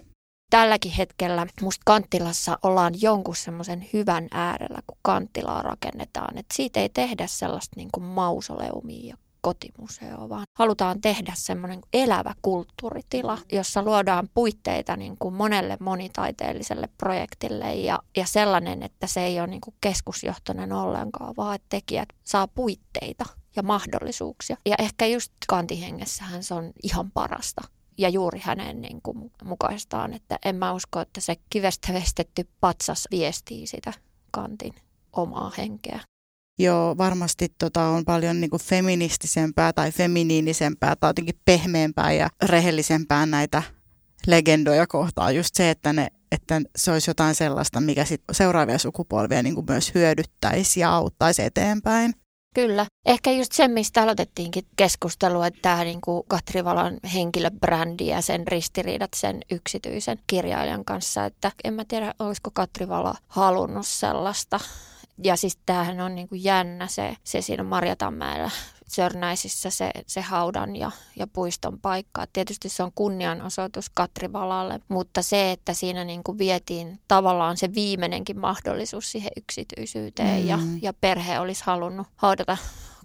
Tälläkin 0.51 0.93
hetkellä 0.93 1.47
musta 1.63 1.83
Kanttilassa 1.87 2.59
ollaan 2.63 2.95
jonkun 3.01 3.37
semmoisen 3.37 3.89
hyvän 3.93 4.29
äärellä, 4.31 4.79
kun 4.87 4.99
Kanttilaa 5.03 5.63
rakennetaan. 5.63 6.39
Et 6.39 6.47
siitä 6.55 6.81
ei 6.81 6.89
tehdä 6.89 7.27
sellaista 7.27 7.77
niin 7.77 7.89
kuin 7.93 8.05
mausoleumia 8.05 9.09
ja 9.09 9.17
kotimuseo, 9.45 10.29
vaan 10.29 10.47
halutaan 10.59 11.01
tehdä 11.01 11.33
semmoinen 11.37 11.81
elävä 11.93 12.35
kulttuuritila, 12.43 13.39
jossa 13.53 13.83
luodaan 13.83 14.29
puitteita 14.35 14.97
niin 14.97 15.17
kuin 15.19 15.35
monelle 15.35 15.77
monitaiteelliselle 15.81 16.89
projektille 16.99 17.75
ja, 17.75 17.99
ja 18.17 18.27
sellainen, 18.27 18.83
että 18.83 19.07
se 19.07 19.25
ei 19.25 19.41
ole 19.41 19.47
niin 19.47 19.61
kuin 19.61 19.75
keskusjohtoinen 19.81 20.73
ollenkaan, 20.73 21.35
vaan 21.37 21.55
että 21.55 21.67
tekijät 21.69 22.09
saa 22.25 22.49
puitteita 22.49 23.25
ja 23.57 23.63
mahdollisuuksia. 23.63 24.57
Ja 24.67 24.75
ehkä 24.79 25.07
just 25.07 25.33
kantihengessähän 25.49 26.43
se 26.43 26.55
on 26.55 26.73
ihan 26.83 27.11
parasta. 27.11 27.63
ja 27.99 28.09
juuri 28.09 28.41
hänen 28.43 28.81
niin 28.81 29.03
kuin, 29.03 29.31
mukaistaan, 29.45 30.15
että 30.15 30.39
en 30.45 30.57
mä 30.57 30.73
usko, 30.73 31.01
että 31.01 31.21
se 31.21 31.37
kivestä 31.51 31.93
vestetty 31.93 32.49
patsas 32.61 33.09
viestii 33.11 33.67
sitä 33.67 33.93
kantin 34.31 34.75
omaa 35.13 35.53
henkeä. 35.59 36.01
Joo, 36.59 36.97
varmasti 36.99 37.49
tota 37.59 37.83
on 37.83 38.05
paljon 38.05 38.41
niin 38.41 38.51
feministisempää 38.63 39.73
tai 39.73 39.93
feminiinisempää 39.93 40.97
tai 40.97 41.09
jotenkin 41.09 41.41
pehmeämpää 41.45 42.13
ja 42.13 42.31
rehellisempää 42.43 43.27
näitä 43.27 43.63
legendoja 44.27 44.87
kohtaan. 44.87 45.37
Just 45.37 45.55
se, 45.55 45.71
että, 45.71 45.93
ne, 45.93 46.09
että 46.33 46.61
se 46.77 46.93
olisi 46.93 47.11
jotain 47.11 47.35
sellaista, 47.35 47.81
mikä 47.81 48.05
sit 48.05 48.23
seuraavia 48.33 48.79
sukupolvia 48.79 49.43
niin 49.43 49.55
kuin 49.55 49.67
myös 49.69 49.95
hyödyttäisi 49.95 50.81
ja 50.81 50.95
auttaisi 50.95 51.43
eteenpäin. 51.43 52.15
Kyllä. 52.55 52.87
Ehkä 53.07 53.31
just 53.31 53.53
se, 53.53 53.69
mistä 53.69 54.03
aloitettiinkin 54.03 54.63
keskustelua, 54.77 55.47
että 55.47 55.59
tämä 55.63 55.85
niin 55.85 56.01
kuin 56.01 56.23
Katri 56.29 56.65
Valon 56.65 56.99
henkilöbrändi 57.15 58.07
ja 58.07 58.23
sen 58.23 58.49
ristiriidat 58.49 59.11
sen 59.17 59.41
yksityisen 59.51 60.19
kirjailijan 60.27 60.85
kanssa. 60.85 61.25
Että 61.25 61.53
en 61.65 61.75
mä 61.75 61.85
tiedä, 61.89 62.15
olisiko 62.19 62.51
Katri 62.55 62.89
Valo 62.89 63.15
halunnut 63.29 63.87
sellaista. 63.87 64.61
Ja 65.25 65.37
siis 65.37 65.59
tämähän 65.67 66.01
on 66.01 66.15
niin 66.15 66.29
kuin 66.29 66.45
jännä 66.45 66.87
se, 66.87 67.17
se 67.25 67.41
siinä 67.41 67.63
Marjatanmäellä 67.63 68.51
Sörnäisissä 68.89 69.71
se, 69.71 69.91
se 70.07 70.21
haudan 70.21 70.77
ja, 70.77 70.91
ja 71.17 71.27
puiston 71.27 71.81
paikka. 71.81 72.27
Tietysti 72.33 72.69
se 72.69 72.83
on 72.83 72.93
kunnianosoitus 72.95 73.91
Katri 73.95 74.33
Valalle, 74.33 74.81
mutta 74.89 75.23
se, 75.23 75.53
että 75.53 75.73
siinä 75.73 76.05
niin 76.05 76.25
kuin 76.25 76.39
vietiin 76.39 77.01
tavallaan 77.09 77.57
se 77.57 77.75
viimeinenkin 77.75 78.41
mahdollisuus 78.41 79.13
siihen 79.13 79.31
yksityisyyteen 79.37 80.43
mm. 80.43 80.49
ja, 80.49 80.59
ja 80.83 80.93
perhe 80.93 81.41
olisi 81.41 81.65
halunnut 81.67 82.07
haudata 82.17 82.57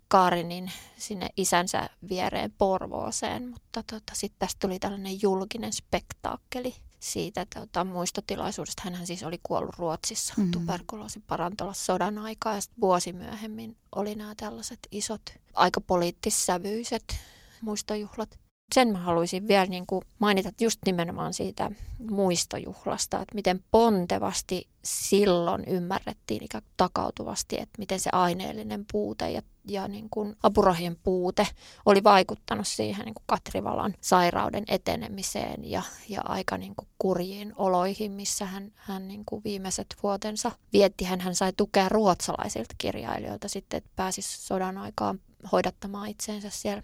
Kaarinin 0.08 0.72
sinne 0.98 1.30
isänsä 1.38 1.90
viereen 2.10 2.54
Porvooseen, 2.58 3.50
mutta 3.50 3.84
tota, 3.84 4.14
sitten 4.14 4.40
tästä 4.40 4.60
tuli 4.60 4.80
tällainen 4.80 5.22
julkinen 5.22 5.74
spektaakkeli 5.74 6.76
siitä 7.00 7.46
tota, 7.56 7.84
muistotilaisuudesta. 7.84 8.82
Hänhän 8.86 9.08
siis 9.08 9.24
oli 9.24 9.40
kuollut 9.44 9.76
Ruotsissa 9.78 10.34
mm. 10.38 10.52
tuberkuloosin 10.52 11.24
parantolassa 11.28 11.86
sodan 11.86 12.18
aikaa 12.18 12.56
ja 12.56 12.62
vuosi 12.82 13.14
myöhemmin 13.14 13.78
oli 13.96 14.16
nämä 14.16 14.34
tällaiset 14.36 14.80
isot, 14.92 15.22
aika 15.54 15.82
poliittissävyiset 15.82 17.16
muistojuhlat. 17.62 18.40
Sen 18.74 18.88
mä 18.88 18.98
haluaisin 18.98 19.48
vielä 19.48 19.66
niin 19.66 19.88
kuin 19.88 20.02
mainita 20.20 20.50
just 20.62 20.80
nimenomaan 20.86 21.34
siitä 21.34 21.72
muistojuhlasta, 22.10 23.22
että 23.22 23.36
miten 23.36 23.64
pontevasti 23.72 24.68
silloin 24.84 25.64
ymmärrettiin 25.68 26.44
ikään 26.44 26.64
takautuvasti, 26.78 27.56
että 27.56 27.80
miten 27.80 28.00
se 28.00 28.10
aineellinen 28.14 28.86
puute 28.92 29.32
ja, 29.32 29.42
ja 29.68 29.88
niin 29.88 30.08
kuin 30.10 30.36
apurahojen 30.44 30.98
puute 31.04 31.48
oli 31.86 32.04
vaikuttanut 32.04 32.68
siihen 32.68 33.06
niin 33.06 33.14
kuin 33.14 33.24
Katrivalan 33.26 33.94
sairauden 34.02 34.64
etenemiseen 34.68 35.72
ja, 35.72 35.82
ja 36.10 36.22
aika 36.26 36.58
niin 36.58 36.76
kuin 36.76 36.88
kurjiin 36.98 37.54
oloihin, 37.56 38.12
missä 38.12 38.46
hän, 38.46 38.72
hän 38.76 39.08
niin 39.08 39.24
kuin 39.26 39.44
viimeiset 39.44 39.96
vuotensa 40.04 40.52
vietti. 40.74 41.06
Hän, 41.06 41.20
hän 41.20 41.36
sai 41.36 41.54
tukea 41.58 41.90
ruotsalaisilta 41.90 42.76
kirjailijoilta 42.78 43.48
sitten, 43.48 43.78
että 43.78 43.90
pääsisi 43.96 44.42
sodan 44.42 44.78
aikaan 44.78 45.20
hoidattamaan 45.52 46.10
itseensä 46.10 46.50
siellä 46.50 46.84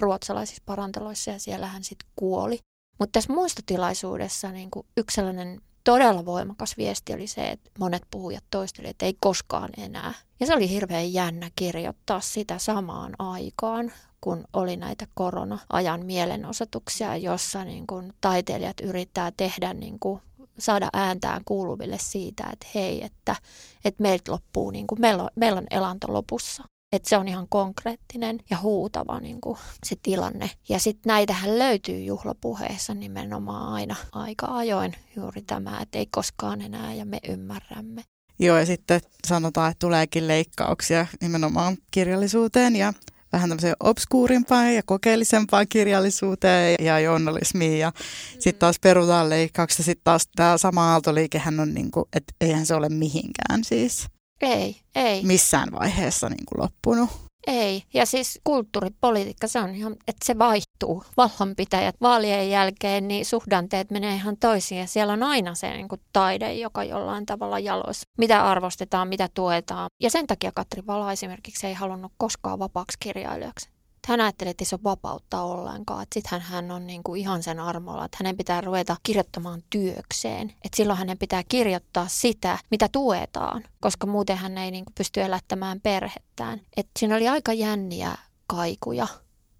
ruotsalaisissa 0.00 0.62
paranteloissa 0.66 1.30
ja 1.30 1.38
siellä 1.38 1.66
hän 1.66 1.84
sitten 1.84 2.08
kuoli. 2.16 2.58
Mutta 2.98 3.12
tässä 3.12 3.32
muistotilaisuudessa 3.32 4.52
niin 4.52 4.70
kuin 4.70 4.86
yksi 4.96 5.14
sellainen 5.14 5.60
todella 5.84 6.24
voimakas 6.24 6.76
viesti 6.76 7.14
oli 7.14 7.26
se, 7.26 7.50
että 7.50 7.70
monet 7.78 8.02
puhujat 8.10 8.44
toistelivat, 8.50 8.90
että 8.90 9.06
ei 9.06 9.16
koskaan 9.20 9.70
enää. 9.76 10.14
Ja 10.40 10.46
se 10.46 10.54
oli 10.54 10.70
hirveän 10.70 11.12
jännä 11.12 11.50
kirjoittaa 11.56 12.20
sitä 12.20 12.58
samaan 12.58 13.14
aikaan, 13.18 13.92
kun 14.20 14.44
oli 14.52 14.76
näitä 14.76 15.06
korona-ajan 15.14 16.06
mielenosoituksia, 16.06 17.16
jossa 17.16 17.64
niin 17.64 17.86
kuin 17.86 18.12
taiteilijat 18.20 18.80
yrittää 18.80 19.32
tehdä 19.36 19.74
niin 19.74 19.98
kuin 19.98 20.20
saada 20.58 20.88
ääntään 20.92 21.42
kuuluville 21.44 21.98
siitä, 22.00 22.44
että 22.52 22.66
hei, 22.74 23.04
että, 23.04 23.36
että 23.84 24.02
meiltä 24.02 24.32
loppuu, 24.32 24.70
niin 24.70 24.86
kuin, 24.86 25.00
meillä, 25.00 25.22
on, 25.22 25.28
meillä 25.36 25.58
on 25.58 25.66
elanto 25.70 26.12
lopussa. 26.12 26.64
Että 26.94 27.08
se 27.08 27.16
on 27.16 27.28
ihan 27.28 27.46
konkreettinen 27.48 28.40
ja 28.50 28.58
huutava 28.62 29.20
niin 29.20 29.40
kuin 29.40 29.58
se 29.84 29.96
tilanne. 30.02 30.50
Ja 30.68 30.78
sitten 30.78 31.10
näitähän 31.10 31.58
löytyy 31.58 31.98
juhlapuheissa 31.98 32.94
nimenomaan 32.94 33.72
aina 33.72 33.96
aika 34.12 34.46
ajoin 34.46 34.94
juuri 35.16 35.42
tämä, 35.42 35.80
että 35.80 35.98
ei 35.98 36.06
koskaan 36.06 36.62
enää 36.62 36.94
ja 36.94 37.04
me 37.04 37.18
ymmärrämme. 37.28 38.02
Joo, 38.38 38.58
ja 38.58 38.66
sitten 38.66 39.00
sanotaan, 39.26 39.70
että 39.70 39.86
tuleekin 39.86 40.28
leikkauksia 40.28 41.06
nimenomaan 41.20 41.76
kirjallisuuteen 41.90 42.76
ja 42.76 42.92
vähän 43.32 43.48
tämmöiseen 43.48 43.76
obskuurimpaan 43.80 44.74
ja 44.74 44.82
kokeellisempaan 44.86 45.66
kirjallisuuteen 45.68 46.76
ja 46.80 47.00
journalismiin. 47.00 47.78
Ja 47.78 47.90
mm. 47.90 48.40
sitten 48.40 48.60
taas 48.60 48.76
perutaan 48.80 49.30
leikkauksia. 49.30 49.84
Sitten 49.84 50.04
taas 50.04 50.28
tämä 50.36 50.58
sama 50.58 50.92
aaltoliikehän 50.92 51.60
on, 51.60 51.74
niin 51.74 51.90
kuin, 51.90 52.04
että 52.12 52.34
eihän 52.40 52.66
se 52.66 52.74
ole 52.74 52.88
mihinkään 52.88 53.64
siis. 53.64 54.06
Ei, 54.40 54.76
ei. 54.94 55.22
Missään 55.22 55.68
vaiheessa 55.72 56.28
niin 56.28 56.44
kuin 56.46 56.62
loppunut. 56.62 57.10
Ei. 57.46 57.82
Ja 57.94 58.06
siis 58.06 58.40
kulttuuripolitiikka, 58.44 59.48
se 59.48 59.60
on 59.60 59.74
ihan, 59.74 59.92
että 59.92 60.24
se 60.24 60.38
vaihtuu. 60.38 61.04
Vallanpitäjät 61.16 61.94
vaalien 62.00 62.50
jälkeen, 62.50 63.08
niin 63.08 63.26
suhdanteet 63.26 63.90
menee 63.90 64.14
ihan 64.14 64.36
toisiin. 64.36 64.80
Ja 64.80 64.86
siellä 64.86 65.12
on 65.12 65.22
aina 65.22 65.54
se 65.54 65.70
niin 65.70 65.88
kuin 65.88 66.00
taide, 66.12 66.54
joka 66.54 66.84
jollain 66.84 67.26
tavalla 67.26 67.58
jaloissa. 67.58 68.02
Mitä 68.18 68.44
arvostetaan, 68.44 69.08
mitä 69.08 69.28
tuetaan. 69.34 69.90
Ja 70.02 70.10
sen 70.10 70.26
takia 70.26 70.52
Katri 70.54 70.86
Vala 70.86 71.12
esimerkiksi 71.12 71.66
ei 71.66 71.74
halunnut 71.74 72.12
koskaan 72.16 72.58
vapaaksi 72.58 72.96
kirjailijaksi 73.00 73.73
hän 74.08 74.20
ajatteli, 74.20 74.50
että 74.50 74.62
ei 74.62 74.66
se 74.66 74.74
ole 74.74 74.84
vapautta 74.84 75.42
ollenkaan. 75.42 76.06
Sitten 76.14 76.40
hän 76.40 76.70
on 76.70 76.86
niin 76.86 77.02
kuin 77.02 77.20
ihan 77.20 77.42
sen 77.42 77.60
armolla, 77.60 78.04
että 78.04 78.16
hänen 78.20 78.36
pitää 78.36 78.60
ruveta 78.60 78.96
kirjoittamaan 79.02 79.62
työkseen. 79.70 80.50
Että 80.50 80.76
silloin 80.76 80.98
hänen 80.98 81.18
pitää 81.18 81.42
kirjoittaa 81.48 82.08
sitä, 82.08 82.58
mitä 82.70 82.88
tuetaan, 82.88 83.64
koska 83.80 84.06
muuten 84.06 84.36
hän 84.36 84.58
ei 84.58 84.70
niin 84.70 84.84
kuin 84.84 84.94
pysty 84.94 85.22
elättämään 85.22 85.80
perhettään. 85.80 86.60
Et 86.76 86.88
siinä 86.98 87.16
oli 87.16 87.28
aika 87.28 87.52
jänniä 87.52 88.16
kaikuja 88.46 89.06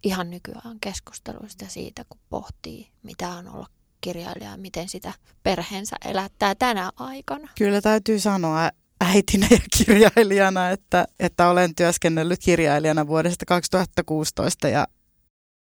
ihan 0.02 0.30
nykyään 0.30 0.80
keskusteluista 0.80 1.64
siitä, 1.68 2.04
kun 2.08 2.20
pohtii, 2.30 2.88
mitä 3.02 3.28
on 3.30 3.48
olla 3.48 3.66
kirjailija 4.00 4.50
ja 4.50 4.56
miten 4.56 4.88
sitä 4.88 5.12
perheensä 5.42 5.96
elättää 6.04 6.54
tänä 6.54 6.90
aikana. 6.96 7.48
Kyllä 7.58 7.80
täytyy 7.80 8.20
sanoa, 8.20 8.70
äitinä 9.04 9.46
ja 9.50 9.58
kirjailijana, 9.78 10.70
että, 10.70 11.06
että 11.20 11.48
olen 11.48 11.74
työskennellyt 11.74 12.40
kirjailijana 12.44 13.06
vuodesta 13.06 13.44
2016 13.46 14.68
ja 14.68 14.86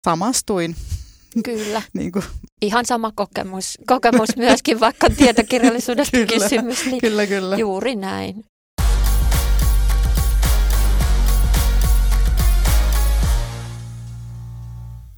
samastuin. 0.06 0.76
Kyllä. 1.44 1.82
niin 1.94 2.12
kuin. 2.12 2.26
Ihan 2.62 2.86
sama 2.86 3.12
kokemus, 3.16 3.78
kokemus 3.88 4.38
myöskin, 4.38 4.80
vaikka 4.80 5.10
tietokirjallisuudesta 5.10 6.18
kyllä, 6.18 6.28
kysymys. 6.28 6.86
Niin 6.86 7.02
kyllä, 7.02 7.28
kyllä. 7.28 7.58
Juuri 7.58 7.96
näin. 7.96 8.44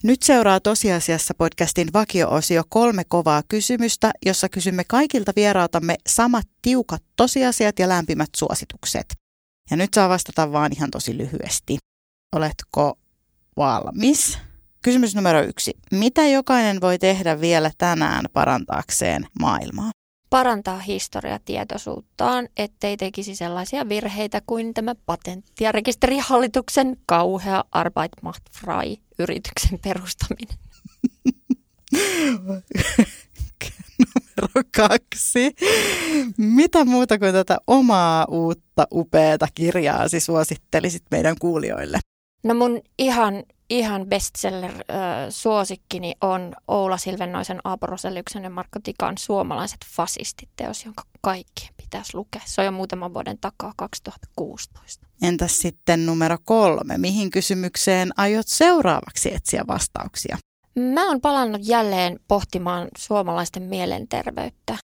Nyt 0.03 0.23
seuraa 0.23 0.59
tosiasiassa 0.59 1.33
podcastin 1.37 1.87
vakio-osio 1.93 2.63
kolme 2.69 3.03
kovaa 3.03 3.43
kysymystä, 3.49 4.11
jossa 4.25 4.49
kysymme 4.49 4.83
kaikilta 4.83 5.31
vierautamme 5.35 5.95
samat 6.07 6.47
tiukat 6.61 7.03
tosiasiat 7.15 7.79
ja 7.79 7.89
lämpimät 7.89 8.29
suositukset. 8.35 9.05
Ja 9.71 9.77
nyt 9.77 9.93
saa 9.93 10.09
vastata 10.09 10.51
vaan 10.51 10.71
ihan 10.75 10.91
tosi 10.91 11.17
lyhyesti. 11.17 11.77
Oletko 12.35 12.99
valmis? 13.57 14.37
Kysymys 14.81 15.15
numero 15.15 15.41
yksi. 15.41 15.73
Mitä 15.91 16.27
jokainen 16.27 16.81
voi 16.81 16.99
tehdä 16.99 17.41
vielä 17.41 17.71
tänään 17.77 18.25
parantaakseen 18.33 19.27
maailmaa? 19.39 19.91
Parantaa 20.33 20.79
historiatietoisuuttaan, 20.79 22.47
ettei 22.57 22.97
tekisi 22.97 23.35
sellaisia 23.35 23.89
virheitä 23.89 24.41
kuin 24.47 24.73
tämä 24.73 24.95
patentti- 25.05 25.63
ja 25.63 25.71
rekisterihallituksen 25.71 26.97
kauhea 27.05 27.63
Arbeit 27.71 28.11
macht 28.21 28.43
frei 28.51 28.97
yrityksen 29.19 29.79
perustaminen. 29.83 30.57
Numero 33.99 34.63
kaksi. 34.77 35.55
Mitä 36.37 36.85
muuta 36.85 37.19
kuin 37.19 37.33
tätä 37.33 37.57
omaa 37.67 38.25
uutta 38.25 38.87
upeata 38.93 39.47
kirjaasi 39.53 40.19
suosittelisit 40.19 41.03
meidän 41.11 41.35
kuulijoille? 41.39 41.99
No 42.43 42.53
mun 42.53 42.81
ihan 42.97 43.43
ihan 43.69 44.07
bestseller-suosikkini 44.07 46.13
on 46.21 46.53
Oula 46.67 46.97
Silvennoisen, 46.97 47.59
Aapo 47.63 47.87
Rosellyksen 47.87 48.43
ja 48.43 48.49
Marko 48.49 48.79
Tikan 48.83 49.17
Suomalaiset 49.17 49.79
fasistit, 49.95 50.49
teos, 50.55 50.85
jonka 50.85 51.03
kaikkien 51.21 51.73
pitäisi 51.83 52.17
lukea. 52.17 52.41
Se 52.45 52.61
on 52.61 52.65
jo 52.65 52.71
muutaman 52.71 53.13
vuoden 53.13 53.37
takaa 53.41 53.73
2016. 53.77 55.07
Entäs 55.21 55.59
sitten 55.59 56.05
numero 56.05 56.37
kolme? 56.43 56.97
Mihin 56.97 57.29
kysymykseen 57.29 58.11
aiot 58.17 58.47
seuraavaksi 58.47 59.33
etsiä 59.33 59.63
vastauksia? 59.67 60.37
Mä 60.75 61.07
oon 61.07 61.21
palannut 61.21 61.61
jälleen 61.63 62.19
pohtimaan 62.27 62.87
suomalaisten 62.97 63.63
mielenterveyttä. 63.63 64.77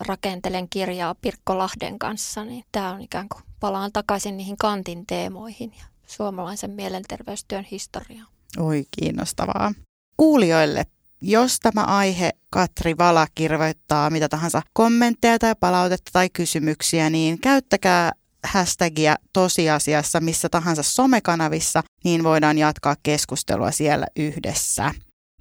Rakentelen 0.00 0.68
kirjaa 0.68 1.14
Pirkko 1.14 1.58
Lahden 1.58 1.98
kanssa, 1.98 2.44
niin 2.44 2.64
tämä 2.72 2.92
on 2.92 3.00
ikään 3.00 3.28
kuin 3.28 3.42
palaan 3.60 3.92
takaisin 3.92 4.36
niihin 4.36 4.56
kantin 4.56 5.06
teemoihin 5.06 5.72
ja 5.78 5.84
suomalaisen 6.06 6.70
mielenterveystyön 6.70 7.64
historiaan. 7.64 8.28
Oi 8.58 8.84
kiinnostavaa. 9.00 9.74
Kuulijoille 10.16 10.86
Jos 11.20 11.60
tämä 11.60 11.84
aihe 11.84 12.30
Katri 12.50 12.98
Vala 12.98 13.26
kirvoittaa 13.34 14.10
mitä 14.10 14.28
tahansa 14.28 14.62
kommentteja 14.72 15.38
tai 15.38 15.54
palautetta 15.60 16.10
tai 16.12 16.30
kysymyksiä, 16.30 17.10
niin 17.10 17.40
käyttäkää 17.40 18.12
hashtagia 18.44 19.16
tosiasiassa 19.32 20.20
missä 20.20 20.48
tahansa 20.48 20.82
somekanavissa, 20.82 21.82
niin 22.04 22.24
voidaan 22.24 22.58
jatkaa 22.58 22.96
keskustelua 23.02 23.70
siellä 23.70 24.06
yhdessä. 24.16 24.94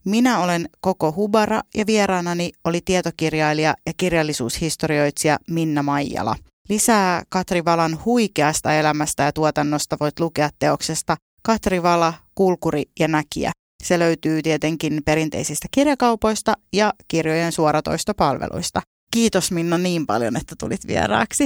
Minä 0.06 0.40
olen 0.40 0.70
Koko 0.82 1.12
Hubara 1.12 1.62
ja 1.76 1.86
vieraanani 1.86 2.52
oli 2.64 2.82
tietokirjailija 2.86 3.76
ja 3.86 3.94
kirjallisuushistorioitsija 3.98 5.38
Minna 5.50 5.84
Maijala. 5.84 6.36
Lisää 6.70 7.24
Katri 7.30 7.66
Valan 7.66 8.00
huikeasta 8.06 8.74
elämästä 8.74 9.24
ja 9.24 9.34
tuotannosta 9.34 9.98
voit 10.00 10.20
lukea 10.20 10.50
teoksesta 10.60 11.18
Katri 11.44 11.84
Vala, 11.84 12.14
Kulkuri 12.36 12.84
ja 13.00 13.08
Näkijä. 13.08 13.52
Se 13.84 14.00
löytyy 14.00 14.42
tietenkin 14.42 15.02
perinteisistä 15.06 15.68
kirjakaupoista 15.72 16.54
ja 16.74 16.94
kirjojen 17.08 17.52
suoratoistopalveluista. 17.52 18.82
Kiitos 19.12 19.52
Minna 19.52 19.78
niin 19.78 20.06
paljon, 20.06 20.38
että 20.38 20.56
tulit 20.60 20.88
vieraaksi. 20.88 21.46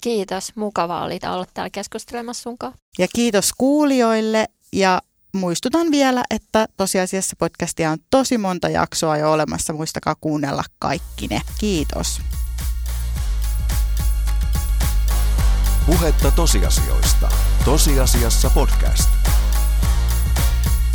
Kiitos, 0.00 0.56
mukavaa 0.56 1.04
oli 1.04 1.18
olla 1.32 1.46
täällä 1.54 1.70
keskustelemassa 1.70 2.42
sunkaan. 2.42 2.74
Ja 2.98 3.06
kiitos 3.14 3.52
kuulijoille 3.58 4.46
ja 4.72 5.02
muistutan 5.32 5.90
vielä, 5.90 6.24
että 6.30 6.66
tosiasiassa 6.76 7.36
podcastia 7.38 7.90
on 7.90 7.98
tosi 8.10 8.38
monta 8.38 8.68
jaksoa 8.68 9.16
jo 9.16 9.32
olemassa. 9.32 9.72
Muistakaa 9.72 10.14
kuunnella 10.20 10.64
kaikki 10.78 11.26
ne. 11.26 11.40
Kiitos. 11.58 12.20
Puhetta 15.86 16.30
tosiasioista. 16.30 17.28
Tosiasiassa 17.64 18.50
podcast. 18.50 19.10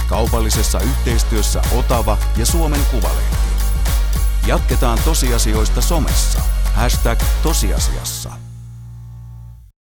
Kaupallisessa 0.07 0.79
yhteistyössä 0.79 1.61
Otava 1.75 2.17
ja 2.37 2.45
Suomen 2.45 2.85
Kuvalehti. 2.91 3.37
Jatketaan 4.47 4.99
tosiasioista 5.05 5.81
somessa. 5.81 6.39
Hashtag 6.73 7.19
tosiasiassa. 7.43 8.40